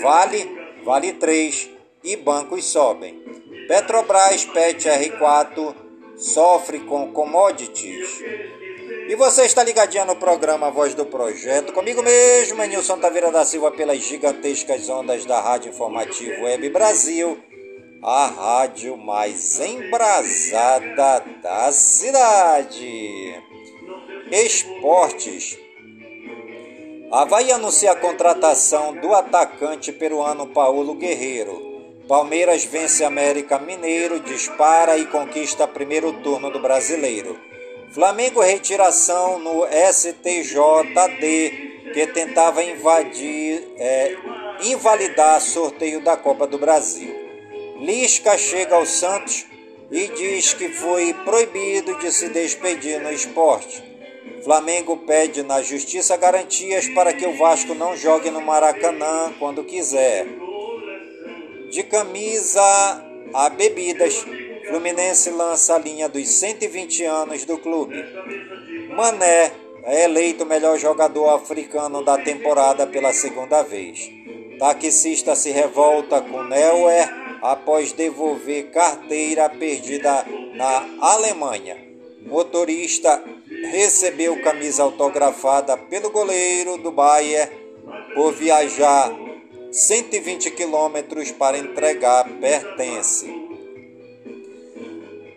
Vale, 0.00 0.62
Vale 0.84 1.12
3 1.12 1.70
e 2.02 2.16
bancos 2.16 2.64
sobem. 2.64 3.22
Petrobras 3.68 4.44
PET 4.44 4.88
R4 4.88 5.74
sofre 6.16 6.80
com 6.80 7.12
commodities. 7.12 8.20
E 9.08 9.14
você 9.14 9.44
está 9.44 9.62
ligadinha 9.62 10.04
no 10.04 10.16
programa 10.16 10.70
Voz 10.70 10.94
do 10.94 11.04
Projeto, 11.04 11.72
comigo 11.72 12.02
mesmo, 12.02 12.62
Nilson 12.64 12.98
Taveira 12.98 13.30
da 13.30 13.44
Silva, 13.44 13.70
pelas 13.70 13.98
gigantescas 13.98 14.88
ondas 14.88 15.24
da 15.24 15.40
Rádio 15.40 15.70
Informativo 15.70 16.44
Web 16.44 16.68
Brasil, 16.70 17.38
a 18.02 18.26
rádio 18.26 18.96
mais 18.96 19.60
embrasada 19.60 21.24
da 21.42 21.70
cidade. 21.72 23.42
Esportes. 24.30 25.61
Havaí 27.14 27.52
anuncia 27.52 27.92
a 27.92 27.94
contratação 27.94 28.94
do 28.94 29.14
atacante 29.14 29.92
peruano 29.92 30.46
Paulo 30.46 30.94
Guerreiro. 30.94 31.60
Palmeiras 32.08 32.64
vence 32.64 33.04
América 33.04 33.58
Mineiro, 33.58 34.18
dispara 34.18 34.96
e 34.96 35.04
conquista 35.04 35.68
primeiro 35.68 36.10
turno 36.22 36.50
do 36.50 36.58
Brasileiro. 36.58 37.38
Flamengo 37.90 38.40
retiração 38.40 39.38
no 39.38 39.66
STJD, 39.92 40.30
que 41.92 42.06
tentava 42.06 42.64
invadir, 42.64 43.62
é, 43.76 44.16
invalidar 44.62 45.38
sorteio 45.42 46.00
da 46.00 46.16
Copa 46.16 46.46
do 46.46 46.56
Brasil. 46.56 47.14
Lisca 47.78 48.38
chega 48.38 48.74
ao 48.74 48.86
Santos 48.86 49.44
e 49.90 50.08
diz 50.08 50.54
que 50.54 50.70
foi 50.70 51.12
proibido 51.12 51.98
de 51.98 52.10
se 52.10 52.30
despedir 52.30 53.02
no 53.02 53.12
esporte. 53.12 53.91
Flamengo 54.44 54.96
pede 54.98 55.42
na 55.42 55.62
justiça 55.62 56.16
garantias 56.16 56.88
para 56.88 57.12
que 57.12 57.26
o 57.26 57.36
Vasco 57.36 57.74
não 57.74 57.96
jogue 57.96 58.30
no 58.30 58.40
Maracanã 58.40 59.32
quando 59.38 59.64
quiser. 59.64 60.26
De 61.70 61.82
camisa 61.84 62.62
a 63.32 63.48
bebidas, 63.48 64.24
Fluminense 64.68 65.30
lança 65.30 65.74
a 65.74 65.78
linha 65.78 66.08
dos 66.08 66.28
120 66.28 67.04
anos 67.04 67.44
do 67.44 67.58
clube. 67.58 67.96
Mané 68.90 69.52
é 69.84 70.04
eleito 70.04 70.46
melhor 70.46 70.78
jogador 70.78 71.30
africano 71.30 72.04
da 72.04 72.18
temporada 72.18 72.86
pela 72.86 73.12
segunda 73.12 73.62
vez. 73.62 74.10
Taxista 74.58 75.34
se 75.34 75.50
revolta 75.50 76.20
com 76.20 76.44
Neuer 76.44 77.08
após 77.42 77.92
devolver 77.92 78.70
carteira 78.70 79.48
perdida 79.48 80.24
na 80.54 80.86
Alemanha. 81.00 81.76
Motorista 82.20 83.22
recebeu 83.70 84.40
camisa 84.42 84.82
autografada 84.82 85.76
pelo 85.76 86.10
goleiro 86.10 86.78
do 86.78 86.90
Bayern 86.90 87.50
por 88.14 88.32
viajar 88.32 89.12
120 89.70 90.50
quilômetros 90.50 91.30
para 91.30 91.58
entregar 91.58 92.28
pertence. 92.40 93.42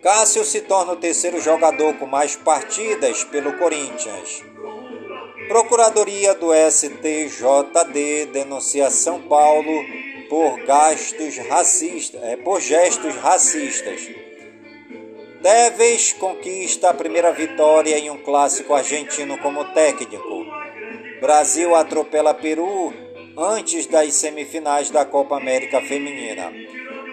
Cássio 0.02 0.44
se 0.44 0.60
torna 0.60 0.92
o 0.92 0.96
terceiro 0.96 1.40
jogador 1.40 1.94
com 1.94 2.06
mais 2.06 2.36
partidas 2.36 3.24
pelo 3.24 3.56
Corinthians. 3.58 4.44
Procuradoria 5.48 6.34
do 6.34 6.50
STJD 6.52 8.26
denuncia 8.32 8.90
São 8.90 9.22
Paulo 9.22 9.72
por 10.28 10.60
gastos 10.64 11.38
racistas, 11.38 12.22
é, 12.22 12.36
por 12.36 12.60
gestos 12.60 13.14
racistas. 13.16 14.25
Deves 15.40 16.14
conquista 16.14 16.90
a 16.90 16.94
primeira 16.94 17.30
vitória 17.32 17.98
em 17.98 18.10
um 18.10 18.16
clássico 18.16 18.74
argentino 18.74 19.36
como 19.38 19.64
técnico. 19.66 20.44
Brasil 21.20 21.74
atropela 21.74 22.32
Peru 22.32 22.92
antes 23.36 23.86
das 23.86 24.14
semifinais 24.14 24.90
da 24.90 25.04
Copa 25.04 25.36
América 25.36 25.80
Feminina. 25.82 26.52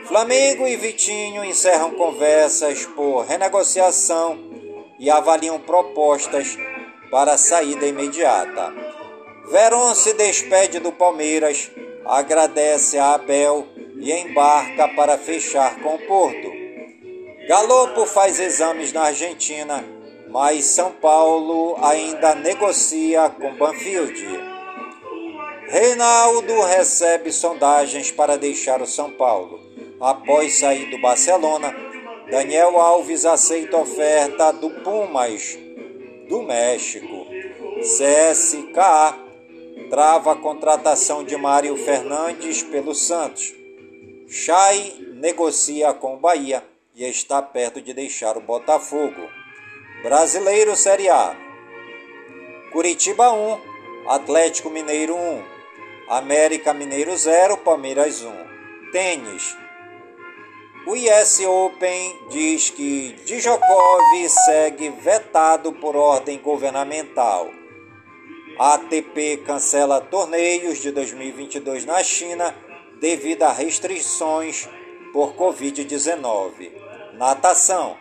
Flamengo 0.05 0.67
e 0.67 0.75
Vitinho 0.75 1.43
encerram 1.43 1.91
conversas 1.91 2.85
por 2.85 3.25
renegociação 3.25 4.39
e 4.97 5.09
avaliam 5.09 5.59
propostas 5.59 6.57
para 7.11 7.37
saída 7.37 7.85
imediata. 7.85 8.73
Verón 9.51 9.93
se 9.95 10.13
despede 10.13 10.79
do 10.79 10.91
Palmeiras, 10.91 11.69
agradece 12.05 12.97
a 12.97 13.13
Abel 13.13 13.67
e 13.97 14.11
embarca 14.11 14.87
para 14.89 15.17
fechar 15.17 15.79
com 15.81 15.95
o 15.95 15.99
Porto. 15.99 16.62
Galopo 17.47 18.05
faz 18.05 18.39
exames 18.39 18.93
na 18.93 19.03
Argentina, 19.07 19.83
mas 20.29 20.63
São 20.63 20.93
Paulo 20.93 21.75
ainda 21.83 22.35
negocia 22.35 23.29
com 23.29 23.53
Banfield. 23.55 24.25
Reinaldo 25.67 26.61
recebe 26.61 27.33
sondagens 27.33 28.09
para 28.11 28.37
deixar 28.37 28.81
o 28.81 28.87
São 28.87 29.11
Paulo. 29.11 29.59
Após 29.99 30.59
sair 30.59 30.89
do 30.89 30.97
Barcelona, 31.01 31.75
Daniel 32.31 32.79
Alves 32.79 33.25
aceita 33.25 33.77
oferta 33.77 34.53
do 34.53 34.69
Pumas 34.69 35.57
do 36.29 36.43
México. 36.43 37.27
CSKA 37.81 39.17
trava 39.89 40.31
a 40.31 40.37
contratação 40.37 41.25
de 41.25 41.35
Mário 41.35 41.75
Fernandes 41.75 42.63
pelo 42.63 42.95
Santos. 42.95 43.53
Chay 44.29 44.95
negocia 45.15 45.91
com 45.91 46.15
o 46.15 46.19
Bahia 46.19 46.63
e 46.95 47.05
está 47.09 47.41
perto 47.41 47.81
de 47.81 47.93
deixar 47.93 48.37
o 48.37 48.41
Botafogo. 48.41 49.29
Brasileiro 50.03 50.75
Série 50.75 51.09
A. 51.09 51.35
Curitiba 52.71 53.31
1, 53.31 53.59
Atlético 54.07 54.69
Mineiro 54.69 55.15
1. 55.15 55.43
América 56.09 56.73
Mineiro 56.73 57.15
0, 57.15 57.57
Palmeiras 57.57 58.21
1. 58.21 58.91
Tênis. 58.91 59.57
O 60.85 60.91
US 60.91 61.39
Open 61.39 62.27
diz 62.29 62.69
que 62.69 63.13
Djokovic 63.25 64.29
segue 64.45 64.89
vetado 64.89 65.71
por 65.73 65.95
ordem 65.95 66.37
governamental. 66.39 67.49
A 68.59 68.75
ATP 68.75 69.37
cancela 69.45 70.01
torneios 70.01 70.79
de 70.79 70.91
2022 70.91 71.85
na 71.85 72.03
China 72.03 72.53
devido 72.99 73.43
a 73.43 73.51
restrições 73.51 74.69
por 75.13 75.35
Covid-19. 75.35 76.82
Natação. 77.13 77.95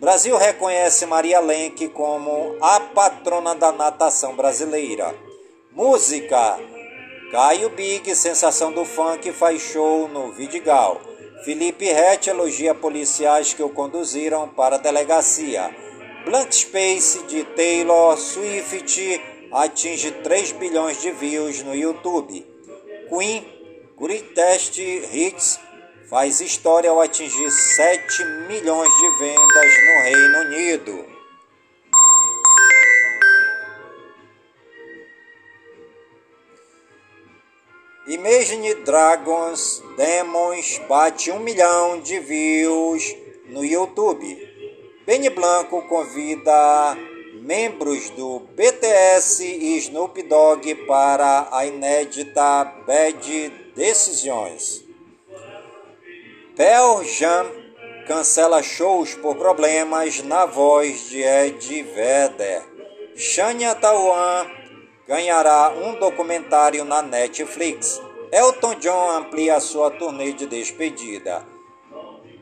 Brasil 0.00 0.36
reconhece 0.36 1.06
Maria 1.06 1.40
Lenk 1.40 1.88
como 1.90 2.56
a 2.60 2.80
patrona 2.80 3.54
da 3.54 3.70
natação 3.70 4.34
brasileira. 4.34 5.14
Música. 5.72 6.58
Caio 7.30 7.70
Big, 7.70 8.14
sensação 8.14 8.72
do 8.72 8.84
funk, 8.84 9.30
faz 9.32 9.62
show 9.62 10.08
no 10.08 10.32
Vidigal. 10.32 11.00
Felipe 11.44 11.84
Rett 11.84 12.28
elogia 12.28 12.74
policiais 12.74 13.54
que 13.54 13.62
o 13.62 13.68
conduziram 13.68 14.48
para 14.48 14.76
a 14.76 14.78
delegacia. 14.80 15.74
Blank 16.24 16.54
Space 16.54 17.22
de 17.24 17.44
Taylor 17.44 18.16
Swift 18.16 19.22
atinge 19.52 20.10
3 20.10 20.52
bilhões 20.52 21.00
de 21.00 21.12
views 21.12 21.62
no 21.62 21.74
YouTube. 21.74 22.44
Queen 23.08 23.46
Greatest 23.98 24.78
Hits 24.78 25.60
faz 26.08 26.40
história 26.40 26.90
ao 26.90 27.00
atingir 27.00 27.50
7 27.50 28.24
milhões 28.48 28.90
de 28.90 29.18
vendas 29.18 29.72
no 29.84 30.02
Reino 30.02 30.38
Unido. 30.40 31.16
Imagine 38.06 38.74
Dragons 38.84 39.82
Demons 39.96 40.80
bate 40.88 41.32
um 41.32 41.40
milhão 41.40 42.00
de 42.00 42.20
views 42.20 43.16
no 43.48 43.64
YouTube. 43.64 44.54
Benny 45.04 45.28
Blanco 45.30 45.82
convida 45.88 46.96
membros 47.34 48.10
do 48.10 48.40
BTS 48.54 49.44
e 49.44 49.76
Snoop 49.78 50.22
Dogg 50.22 50.72
para 50.86 51.48
a 51.50 51.66
inédita 51.66 52.64
Bad 52.86 53.48
Decisions. 53.74 54.85
Pearl 56.56 57.04
Jam 57.04 57.52
cancela 58.06 58.62
shows 58.62 59.14
por 59.14 59.36
problemas 59.36 60.22
na 60.22 60.46
voz 60.46 61.10
de 61.10 61.22
Ed 61.22 61.82
Vedder. 61.82 62.62
Shania 63.14 63.74
Tawan 63.74 64.50
ganhará 65.06 65.74
um 65.76 65.96
documentário 65.96 66.82
na 66.82 67.02
Netflix. 67.02 68.00
Elton 68.32 68.76
John 68.76 69.10
amplia 69.10 69.60
sua 69.60 69.90
turnê 69.90 70.32
de 70.32 70.46
despedida. 70.46 71.46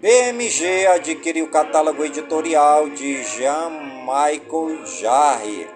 BMG 0.01 0.87
adquire 0.87 1.43
o 1.43 1.51
catálogo 1.51 2.05
editorial 2.05 2.91
de 2.91 3.21
Jean-Michael 3.25 4.87
Jarre. 4.87 5.69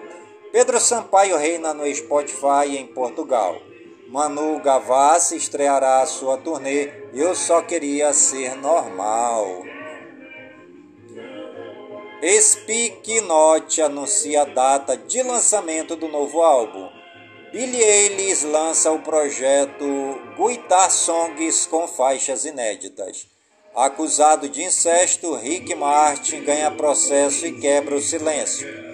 Pedro 0.53 0.79
Sampaio 0.79 1.35
reina 1.35 1.73
no 1.73 1.85
Spotify 1.93 2.77
em 2.77 2.87
Portugal. 2.87 3.59
Manu 4.09 4.59
Gavassi 4.59 5.35
estreará 5.35 6.03
sua 6.07 6.35
turnê 6.35 6.89
Eu 7.13 7.35
Só 7.35 7.61
Queria 7.61 8.11
Ser 8.11 8.55
Normal. 8.55 9.63
Speak 12.41 13.21
Note 13.21 13.83
anuncia 13.83 14.41
a 14.41 14.45
data 14.45 14.97
de 14.97 15.21
lançamento 15.21 15.95
do 15.95 16.07
novo 16.07 16.41
álbum. 16.41 16.89
Billie 17.51 17.83
Eilish 17.83 18.45
lança 18.45 18.91
o 18.91 18.97
projeto 18.97 19.85
Guitar 20.35 20.89
Songs 20.89 21.67
com 21.67 21.87
faixas 21.87 22.45
inéditas. 22.45 23.27
Acusado 23.75 24.49
de 24.49 24.63
incesto, 24.63 25.35
Rick 25.35 25.75
Martin 25.75 26.43
ganha 26.43 26.71
processo 26.71 27.45
e 27.45 27.59
quebra 27.59 27.95
o 27.95 28.01
silêncio. 28.01 28.88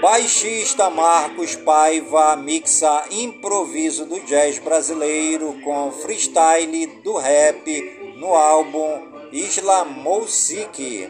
Baixista 0.00 0.88
Marcos 0.88 1.56
Paiva 1.56 2.36
mixa 2.36 3.06
improviso 3.10 4.06
do 4.06 4.20
jazz 4.20 4.60
brasileiro 4.60 5.60
com 5.64 5.90
freestyle 5.90 6.86
do 7.02 7.16
rap 7.16 8.14
no 8.16 8.34
álbum 8.34 9.02
Isla 9.32 9.84
Moussik. 9.84 11.08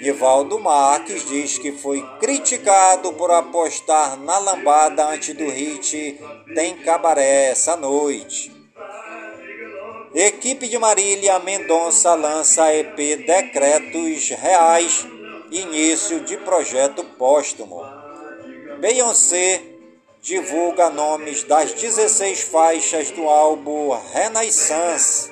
Nivaldo 0.00 0.58
Marques 0.58 1.28
diz 1.28 1.58
que 1.58 1.70
foi 1.70 2.00
criticado 2.18 3.12
por 3.12 3.30
apostar 3.30 4.16
na 4.20 4.38
lambada 4.38 5.08
antes 5.08 5.34
do 5.34 5.44
hit 5.50 6.18
Tem 6.54 6.76
Cabaré 6.76 7.50
essa 7.50 7.76
noite. 7.76 8.56
Equipe 10.14 10.66
de 10.66 10.78
Marília 10.78 11.38
Mendonça 11.40 12.14
lança 12.14 12.74
EP 12.74 12.96
Decretos 12.96 14.30
Reais, 14.30 15.06
início 15.58 16.20
de 16.20 16.36
projeto 16.38 17.04
póstumo. 17.18 17.82
Beyoncé 18.78 19.62
divulga 20.20 20.90
nomes 20.90 21.44
das 21.44 21.72
16 21.72 22.42
faixas 22.42 23.10
do 23.10 23.28
álbum 23.28 23.96
Renaissance. 24.12 25.30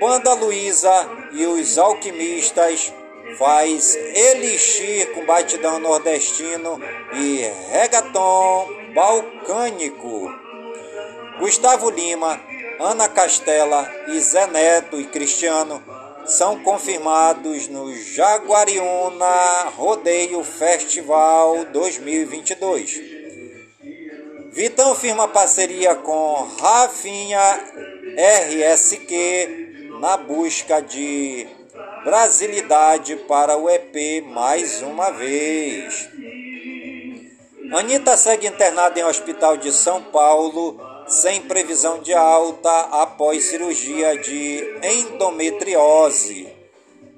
Banda 0.00 0.34
Luísa 0.34 1.08
e 1.32 1.44
os 1.46 1.76
Alquimistas 1.78 2.92
faz 3.38 3.94
elixir 3.94 5.12
com 5.12 5.24
batidão 5.24 5.78
nordestino 5.78 6.80
e 7.14 7.44
regaton 7.70 8.68
balcânico. 8.94 10.30
Gustavo 11.38 11.90
Lima, 11.90 12.40
Ana 12.78 13.08
Castela 13.08 13.90
e 14.08 14.20
Zé 14.20 14.46
Neto 14.46 15.00
e 15.00 15.06
Cristiano 15.06 15.91
são 16.26 16.62
confirmados 16.62 17.68
no 17.68 17.94
Jaguariúna 17.94 19.70
Rodeio 19.76 20.42
Festival 20.44 21.64
2022. 21.66 23.00
Vitão 24.52 24.94
firma 24.94 25.26
parceria 25.28 25.94
com 25.94 26.46
Rafinha 26.60 27.64
RSQ 28.48 29.90
na 30.00 30.16
busca 30.16 30.80
de 30.80 31.46
Brasilidade 32.04 33.16
para 33.28 33.56
o 33.56 33.70
EP 33.70 34.24
mais 34.26 34.82
uma 34.82 35.10
vez. 35.10 36.08
Anitta 37.72 38.16
segue 38.16 38.46
internada 38.46 39.00
em 39.00 39.04
hospital 39.04 39.56
de 39.56 39.72
São 39.72 40.02
Paulo 40.02 40.91
sem 41.06 41.42
previsão 41.42 42.00
de 42.00 42.12
alta 42.12 42.70
após 42.90 43.44
cirurgia 43.44 44.16
de 44.16 44.78
endometriose. 44.82 46.52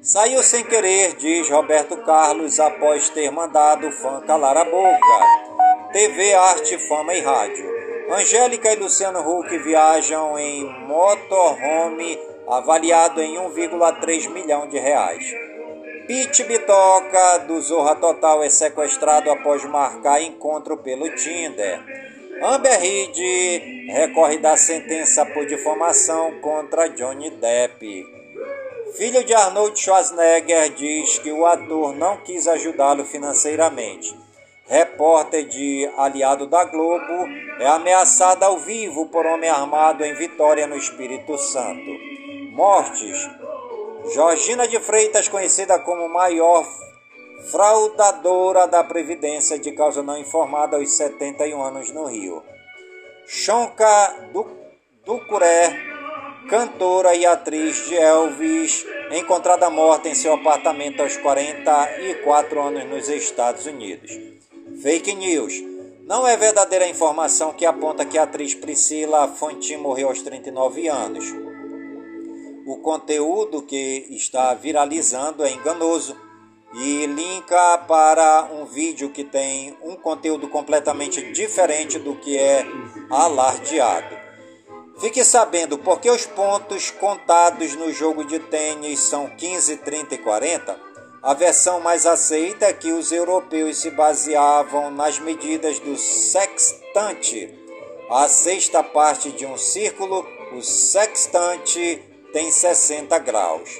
Saiu 0.02 0.42
sem 0.42 0.64
querer, 0.64 1.16
diz 1.16 1.48
Roberto 1.48 1.96
Carlos 1.98 2.60
após 2.60 3.08
ter 3.08 3.30
mandado 3.30 3.90
fã 3.90 4.20
calar 4.20 4.56
a 4.56 4.64
boca. 4.64 5.90
TV, 5.92 6.34
arte, 6.34 6.76
fama 6.76 7.14
e 7.14 7.20
rádio. 7.20 7.72
Angélica 8.10 8.72
e 8.72 8.76
Luciano 8.76 9.20
Huck 9.20 9.56
viajam 9.58 10.38
em 10.38 10.64
motorhome 10.86 12.18
avaliado 12.46 13.22
em 13.22 13.36
1,3 13.36 14.28
milhão 14.30 14.68
de 14.68 14.78
reais. 14.78 15.24
Pete 16.06 16.44
Bitoca 16.44 17.38
do 17.46 17.58
Zorra 17.62 17.96
Total 17.96 18.42
é 18.42 18.50
sequestrado 18.50 19.30
após 19.30 19.64
marcar 19.64 20.20
encontro 20.20 20.76
pelo 20.76 21.08
Tinder. 21.14 21.80
Amber 22.42 22.84
Heard 22.84 23.16
recorre 23.88 24.38
da 24.38 24.56
sentença 24.56 25.24
por 25.26 25.46
difamação 25.46 26.40
contra 26.40 26.88
Johnny 26.88 27.30
Depp. 27.30 28.04
Filho 28.96 29.24
de 29.24 29.34
Arnold 29.34 29.78
Schwarzenegger 29.78 30.70
diz 30.70 31.18
que 31.18 31.32
o 31.32 31.46
ator 31.46 31.94
não 31.94 32.18
quis 32.18 32.46
ajudá-lo 32.46 33.04
financeiramente. 33.04 34.16
Repórter 34.66 35.46
de 35.46 35.90
Aliado 35.96 36.46
da 36.46 36.64
Globo 36.64 37.28
é 37.60 37.66
ameaçada 37.66 38.46
ao 38.46 38.58
vivo 38.58 39.06
por 39.06 39.26
homem 39.26 39.50
armado 39.50 40.04
em 40.04 40.14
Vitória 40.14 40.66
no 40.66 40.76
Espírito 40.76 41.36
Santo. 41.38 41.90
Mortes. 42.52 43.18
Georgina 44.12 44.68
de 44.68 44.78
Freitas, 44.80 45.28
conhecida 45.28 45.78
como 45.78 46.08
maior 46.08 46.66
fraudadora 47.50 48.66
da 48.66 48.82
Previdência 48.84 49.58
de 49.58 49.72
causa 49.72 50.02
não 50.02 50.18
informada 50.18 50.76
aos 50.76 50.90
71 50.92 51.62
anos 51.62 51.90
no 51.90 52.04
Rio. 52.06 52.42
Chonka 53.26 54.30
Ducuré, 55.04 55.76
cantora 56.48 57.14
e 57.14 57.24
atriz 57.24 57.86
de 57.86 57.96
Elvis, 57.96 58.86
encontrada 59.12 59.70
morta 59.70 60.08
em 60.08 60.14
seu 60.14 60.34
apartamento 60.34 61.02
aos 61.02 61.16
44 61.16 62.60
anos 62.60 62.84
nos 62.84 63.08
Estados 63.08 63.66
Unidos. 63.66 64.10
Fake 64.82 65.14
news. 65.14 65.54
Não 66.06 66.26
é 66.26 66.36
verdadeira 66.36 66.84
a 66.84 66.88
informação 66.88 67.52
que 67.52 67.64
aponta 67.64 68.04
que 68.04 68.18
a 68.18 68.24
atriz 68.24 68.54
Priscila 68.54 69.26
Fantin 69.28 69.76
morreu 69.76 70.08
aos 70.08 70.20
39 70.20 70.86
anos 70.88 71.24
o 72.66 72.78
conteúdo 72.78 73.62
que 73.62 74.06
está 74.10 74.54
viralizando 74.54 75.44
é 75.44 75.52
enganoso 75.52 76.16
e 76.74 77.06
linka 77.06 77.78
para 77.86 78.48
um 78.52 78.64
vídeo 78.64 79.10
que 79.10 79.22
tem 79.22 79.76
um 79.82 79.94
conteúdo 79.94 80.48
completamente 80.48 81.32
diferente 81.32 81.98
do 81.98 82.16
que 82.16 82.36
é 82.36 82.66
alardeado. 83.08 84.16
Fique 84.98 85.24
sabendo 85.24 85.78
porque 85.78 86.10
os 86.10 86.26
pontos 86.26 86.90
contados 86.90 87.74
no 87.74 87.92
jogo 87.92 88.24
de 88.24 88.38
tênis 88.38 89.00
são 89.00 89.28
15, 89.28 89.78
30 89.78 90.14
e 90.14 90.18
40. 90.18 90.80
A 91.22 91.34
versão 91.34 91.80
mais 91.80 92.06
aceita 92.06 92.66
é 92.66 92.72
que 92.72 92.92
os 92.92 93.10
europeus 93.10 93.78
se 93.78 93.90
baseavam 93.90 94.90
nas 94.90 95.18
medidas 95.18 95.78
do 95.78 95.96
sextante. 95.96 97.52
A 98.10 98.28
sexta 98.28 98.82
parte 98.82 99.30
de 99.32 99.46
um 99.46 99.56
círculo, 99.56 100.26
o 100.52 100.62
sextante 100.62 102.02
tem 102.32 102.50
60 102.50 103.18
graus. 103.20 103.70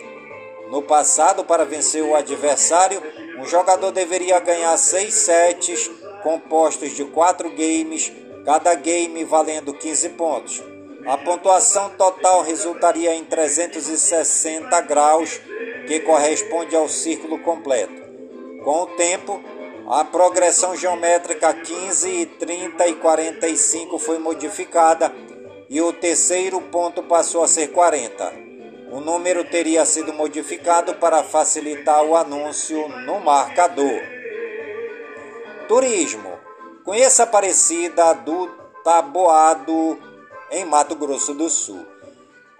No 0.74 0.82
passado, 0.82 1.44
para 1.44 1.64
vencer 1.64 2.02
o 2.02 2.16
adversário, 2.16 3.00
um 3.38 3.46
jogador 3.46 3.92
deveria 3.92 4.40
ganhar 4.40 4.76
6 4.76 5.14
sets 5.14 5.88
compostos 6.20 6.96
de 6.96 7.04
4 7.04 7.48
games, 7.50 8.12
cada 8.44 8.74
game 8.74 9.22
valendo 9.22 9.72
15 9.72 10.08
pontos. 10.08 10.60
A 11.06 11.16
pontuação 11.16 11.90
total 11.90 12.42
resultaria 12.42 13.14
em 13.14 13.24
360 13.24 14.80
graus, 14.80 15.40
que 15.86 16.00
corresponde 16.00 16.74
ao 16.74 16.88
círculo 16.88 17.38
completo. 17.38 17.94
Com 18.64 18.82
o 18.82 18.86
tempo, 18.96 19.40
a 19.88 20.04
progressão 20.04 20.74
geométrica 20.74 21.54
15, 21.54 22.26
30 22.40 22.88
e 22.88 22.94
45 22.96 23.96
foi 24.00 24.18
modificada 24.18 25.14
e 25.70 25.80
o 25.80 25.92
terceiro 25.92 26.60
ponto 26.60 27.00
passou 27.00 27.44
a 27.44 27.46
ser 27.46 27.68
40. 27.68 28.43
O 28.94 29.00
número 29.00 29.42
teria 29.42 29.84
sido 29.84 30.12
modificado 30.12 30.94
para 30.94 31.24
facilitar 31.24 32.04
o 32.04 32.14
anúncio 32.14 32.88
no 33.00 33.18
marcador. 33.18 34.00
Turismo. 35.66 36.38
Conheça 36.84 37.24
a 37.24 37.26
Aparecida 37.26 38.12
do 38.12 38.46
Taboado, 38.84 39.98
em 40.48 40.64
Mato 40.64 40.94
Grosso 40.94 41.34
do 41.34 41.50
Sul. 41.50 41.84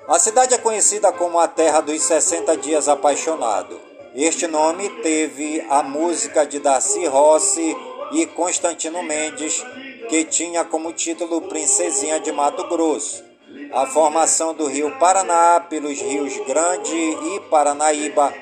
A 0.09 0.19
cidade 0.19 0.55
é 0.55 0.59
conhecida 0.59 1.13
como 1.13 1.39
a 1.39 1.47
terra 1.47 1.81
dos 1.81 2.03
60 2.03 2.57
dias 2.57 2.89
apaixonado. 2.89 3.81
Este 4.13 4.49
nome 4.49 4.89
teve 5.03 5.65
a 5.71 5.85
música 5.85 6.45
de 6.45 6.59
Darcy 6.59 7.07
Rossi 7.07 7.77
e 8.11 8.27
Constantino 8.27 9.05
Mendes, 9.05 9.65
que 10.09 10.25
tinha 10.25 10.65
como 10.65 10.93
título 10.93 11.43
Princesinha 11.43 12.19
de 12.19 12.33
Mato 12.33 12.67
Grosso. 12.67 13.34
A 13.73 13.87
formação 13.87 14.55
do 14.55 14.67
rio 14.67 14.91
Paraná 14.99 15.61
pelos 15.61 16.01
rios 16.01 16.37
Grande 16.47 16.95
e 16.95 17.41
Paranaíba 17.51 18.33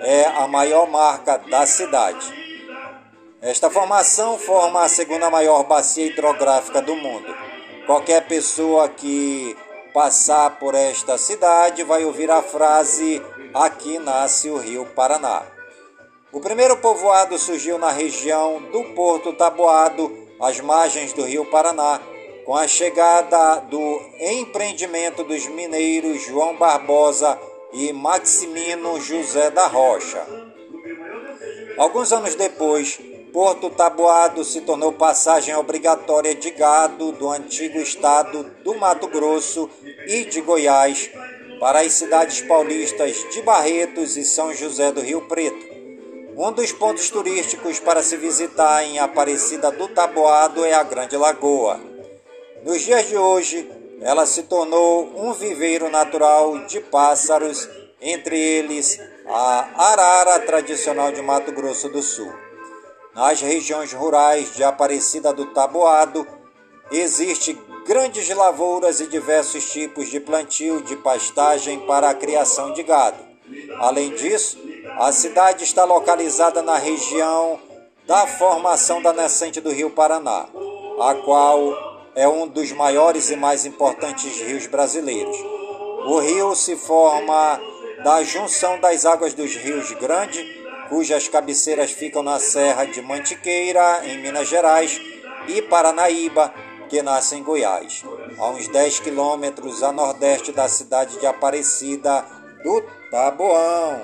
é 0.00 0.26
a 0.26 0.46
maior 0.46 0.88
marca 0.88 1.38
da 1.38 1.66
cidade. 1.66 2.32
Esta 3.40 3.70
formação 3.70 4.38
forma 4.38 4.82
a 4.82 4.88
segunda 4.88 5.30
maior 5.30 5.64
bacia 5.64 6.06
hidrográfica 6.06 6.82
do 6.82 6.96
mundo. 6.96 7.34
Qualquer 7.86 8.26
pessoa 8.26 8.88
que 8.88 9.56
passar 9.94 10.58
por 10.58 10.74
esta 10.74 11.16
cidade 11.16 11.82
vai 11.84 12.04
ouvir 12.04 12.30
a 12.30 12.42
frase: 12.42 13.22
Aqui 13.54 13.98
nasce 13.98 14.50
o 14.50 14.58
rio 14.58 14.86
Paraná. 14.86 15.42
O 16.30 16.40
primeiro 16.40 16.76
povoado 16.76 17.38
surgiu 17.38 17.78
na 17.78 17.90
região 17.90 18.60
do 18.70 18.84
Porto 18.94 19.32
Taboado, 19.32 20.28
às 20.40 20.60
margens 20.60 21.12
do 21.12 21.22
rio 21.22 21.46
Paraná, 21.46 22.00
com 22.48 22.56
a 22.56 22.66
chegada 22.66 23.56
do 23.68 24.00
empreendimento 24.18 25.22
dos 25.22 25.46
mineiros 25.48 26.22
João 26.22 26.56
Barbosa 26.56 27.38
e 27.74 27.92
Maximino 27.92 28.98
José 28.98 29.50
da 29.50 29.66
Rocha. 29.66 30.26
Alguns 31.76 32.10
anos 32.10 32.34
depois, 32.34 32.98
Porto 33.34 33.68
Taboado 33.68 34.42
se 34.44 34.62
tornou 34.62 34.94
passagem 34.94 35.54
obrigatória 35.56 36.34
de 36.34 36.50
gado 36.52 37.12
do 37.12 37.28
antigo 37.28 37.80
estado 37.80 38.44
do 38.64 38.74
Mato 38.76 39.08
Grosso 39.08 39.68
e 40.06 40.24
de 40.24 40.40
Goiás 40.40 41.10
para 41.60 41.80
as 41.80 41.92
cidades 41.92 42.40
paulistas 42.40 43.26
de 43.30 43.42
Barretos 43.42 44.16
e 44.16 44.24
São 44.24 44.54
José 44.54 44.90
do 44.90 45.02
Rio 45.02 45.20
Preto. 45.28 45.66
Um 46.34 46.50
dos 46.50 46.72
pontos 46.72 47.10
turísticos 47.10 47.78
para 47.78 48.02
se 48.02 48.16
visitar 48.16 48.84
em 48.84 48.98
Aparecida 48.98 49.70
do 49.70 49.86
Taboado 49.88 50.64
é 50.64 50.72
a 50.72 50.82
Grande 50.82 51.14
Lagoa. 51.14 51.87
Nos 52.64 52.82
dias 52.82 53.06
de 53.06 53.16
hoje, 53.16 53.70
ela 54.00 54.26
se 54.26 54.44
tornou 54.44 55.12
um 55.16 55.32
viveiro 55.32 55.88
natural 55.90 56.66
de 56.66 56.80
pássaros, 56.80 57.68
entre 58.00 58.38
eles 58.38 59.00
a 59.26 59.90
arara 59.92 60.40
tradicional 60.40 61.12
de 61.12 61.22
Mato 61.22 61.52
Grosso 61.52 61.88
do 61.88 62.02
Sul. 62.02 62.32
Nas 63.14 63.40
regiões 63.40 63.92
rurais 63.92 64.54
de 64.54 64.64
Aparecida 64.64 65.32
do 65.32 65.46
Taboado, 65.46 66.26
existe 66.90 67.58
grandes 67.86 68.28
lavouras 68.28 69.00
e 69.00 69.06
diversos 69.06 69.70
tipos 69.70 70.08
de 70.08 70.20
plantio 70.20 70.82
de 70.82 70.96
pastagem 70.96 71.80
para 71.86 72.10
a 72.10 72.14
criação 72.14 72.72
de 72.72 72.82
gado. 72.82 73.18
Além 73.78 74.14
disso, 74.14 74.58
a 74.98 75.10
cidade 75.12 75.64
está 75.64 75.84
localizada 75.84 76.62
na 76.62 76.76
região 76.76 77.58
da 78.06 78.26
formação 78.26 79.00
da 79.00 79.12
nascente 79.12 79.60
do 79.60 79.70
Rio 79.70 79.90
Paraná, 79.90 80.48
a 81.00 81.14
qual 81.14 81.87
é 82.18 82.26
um 82.26 82.48
dos 82.48 82.72
maiores 82.72 83.30
e 83.30 83.36
mais 83.36 83.64
importantes 83.64 84.40
rios 84.40 84.66
brasileiros. 84.66 85.36
O 86.04 86.18
rio 86.18 86.52
se 86.56 86.74
forma 86.74 87.60
da 88.02 88.24
junção 88.24 88.80
das 88.80 89.06
águas 89.06 89.34
dos 89.34 89.54
rios 89.54 89.92
Grande, 89.92 90.44
cujas 90.88 91.28
cabeceiras 91.28 91.92
ficam 91.92 92.24
na 92.24 92.40
Serra 92.40 92.86
de 92.86 93.00
Mantiqueira, 93.00 94.00
em 94.04 94.18
Minas 94.20 94.48
Gerais, 94.48 95.00
e 95.46 95.62
Paranaíba, 95.62 96.52
que 96.88 97.00
nasce 97.02 97.36
em 97.36 97.42
Goiás, 97.44 98.02
a 98.36 98.48
uns 98.48 98.66
10 98.66 98.98
quilômetros 98.98 99.84
a 99.84 99.92
nordeste 99.92 100.50
da 100.50 100.68
cidade 100.68 101.20
de 101.20 101.26
Aparecida 101.26 102.24
do 102.64 102.82
Taboão. 103.12 104.02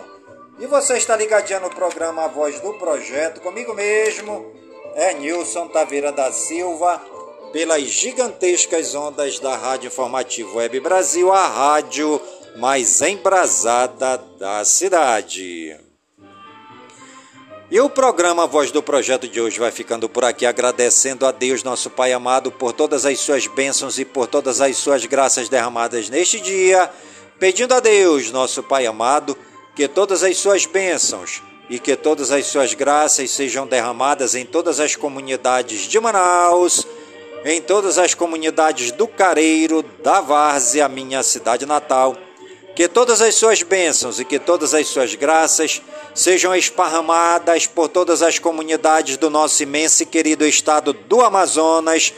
E 0.61 0.67
você 0.67 0.99
está 0.99 1.17
ligadinho 1.17 1.63
no 1.63 1.71
programa 1.71 2.27
A 2.27 2.29
Voz 2.29 2.61
do 2.61 2.75
Projeto, 2.75 3.41
comigo 3.41 3.75
mesmo, 3.75 4.53
é 4.95 5.15
Nilson 5.15 5.67
Taveira 5.67 6.13
da 6.13 6.31
Silva, 6.31 7.03
pelas 7.55 7.85
gigantescas 7.85 8.97
ondas 8.97 9.39
da 9.39 9.57
Rádio 9.57 9.87
Informativo 9.87 10.57
Web 10.57 10.81
Brasil, 10.81 11.33
a 11.33 11.47
rádio 11.47 12.21
mais 12.57 13.01
embrasada 13.01 14.17
da 14.41 14.65
cidade. 14.65 15.77
E 17.71 17.81
o 17.81 17.89
programa 17.89 18.45
Voz 18.45 18.73
do 18.73 18.83
Projeto 18.83 19.29
de 19.29 19.41
hoje 19.41 19.61
vai 19.61 19.71
ficando 19.71 20.09
por 20.09 20.25
aqui, 20.25 20.45
agradecendo 20.45 21.25
a 21.25 21.31
Deus, 21.31 21.63
nosso 21.63 21.89
Pai 21.89 22.13
amado, 22.13 22.51
por 22.51 22.73
todas 22.73 23.07
as 23.07 23.21
suas 23.21 23.47
bênçãos 23.47 24.01
e 24.01 24.05
por 24.05 24.27
todas 24.27 24.61
as 24.61 24.77
suas 24.77 25.07
graças 25.07 25.49
derramadas 25.49 26.09
neste 26.09 26.41
dia, 26.41 26.91
pedindo 27.39 27.73
a 27.73 27.79
Deus, 27.79 28.33
nosso 28.33 28.65
Pai 28.65 28.85
amado, 28.85 29.39
que 29.77 29.87
todas 29.87 30.25
as 30.25 30.37
suas 30.39 30.67
bênçãos 30.67 31.41
e 31.71 31.79
que 31.79 31.95
todas 31.95 32.33
as 32.33 32.47
suas 32.47 32.75
graças 32.75 33.31
sejam 33.31 33.65
derramadas 33.65 34.35
em 34.35 34.45
todas 34.45 34.81
as 34.81 34.97
comunidades 34.97 35.83
de 35.83 36.01
Manaus, 36.01 36.85
em 37.45 37.61
todas 37.61 37.99
as 37.99 38.15
comunidades 38.15 38.91
do 38.91 39.07
Careiro, 39.07 39.83
da 40.03 40.21
Várzea, 40.21 40.89
minha 40.89 41.23
cidade 41.23 41.67
natal 41.67 42.17
que 42.75 42.89
todas 42.89 43.23
as 43.23 43.35
suas 43.37 43.63
bênçãos 43.63 44.19
e 44.19 44.25
que 44.25 44.39
todas 44.39 44.75
as 44.75 44.89
suas 44.89 45.15
graças 45.15 45.81
sejam 46.15 46.55
esparramadas 46.55 47.67
por 47.67 47.89
todas 47.89 48.21
as 48.21 48.39
comunidades 48.39 49.17
do 49.17 49.31
nosso 49.31 49.63
imenso 49.63 50.03
e 50.03 50.07
querido 50.07 50.45
estado 50.45 50.93
do 50.93 51.21
Amazonas, 51.21 52.13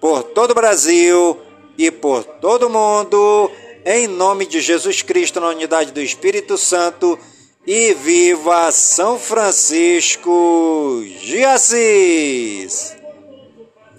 por 0.00 0.22
todo 0.22 0.52
o 0.52 0.54
Brasil 0.54 1.38
e 1.76 1.90
por 1.90 2.24
todo 2.24 2.66
o 2.66 2.70
mundo, 2.70 3.50
em 3.84 4.06
nome 4.06 4.46
de 4.46 4.60
Jesus 4.60 5.02
Cristo, 5.02 5.40
na 5.40 5.48
unidade 5.48 5.92
do 5.92 6.00
Espírito 6.00 6.56
Santo, 6.56 7.18
e 7.66 7.92
viva 7.92 8.72
São 8.72 9.18
Francisco 9.18 11.04
de 11.22 11.44
Assis! 11.44 12.97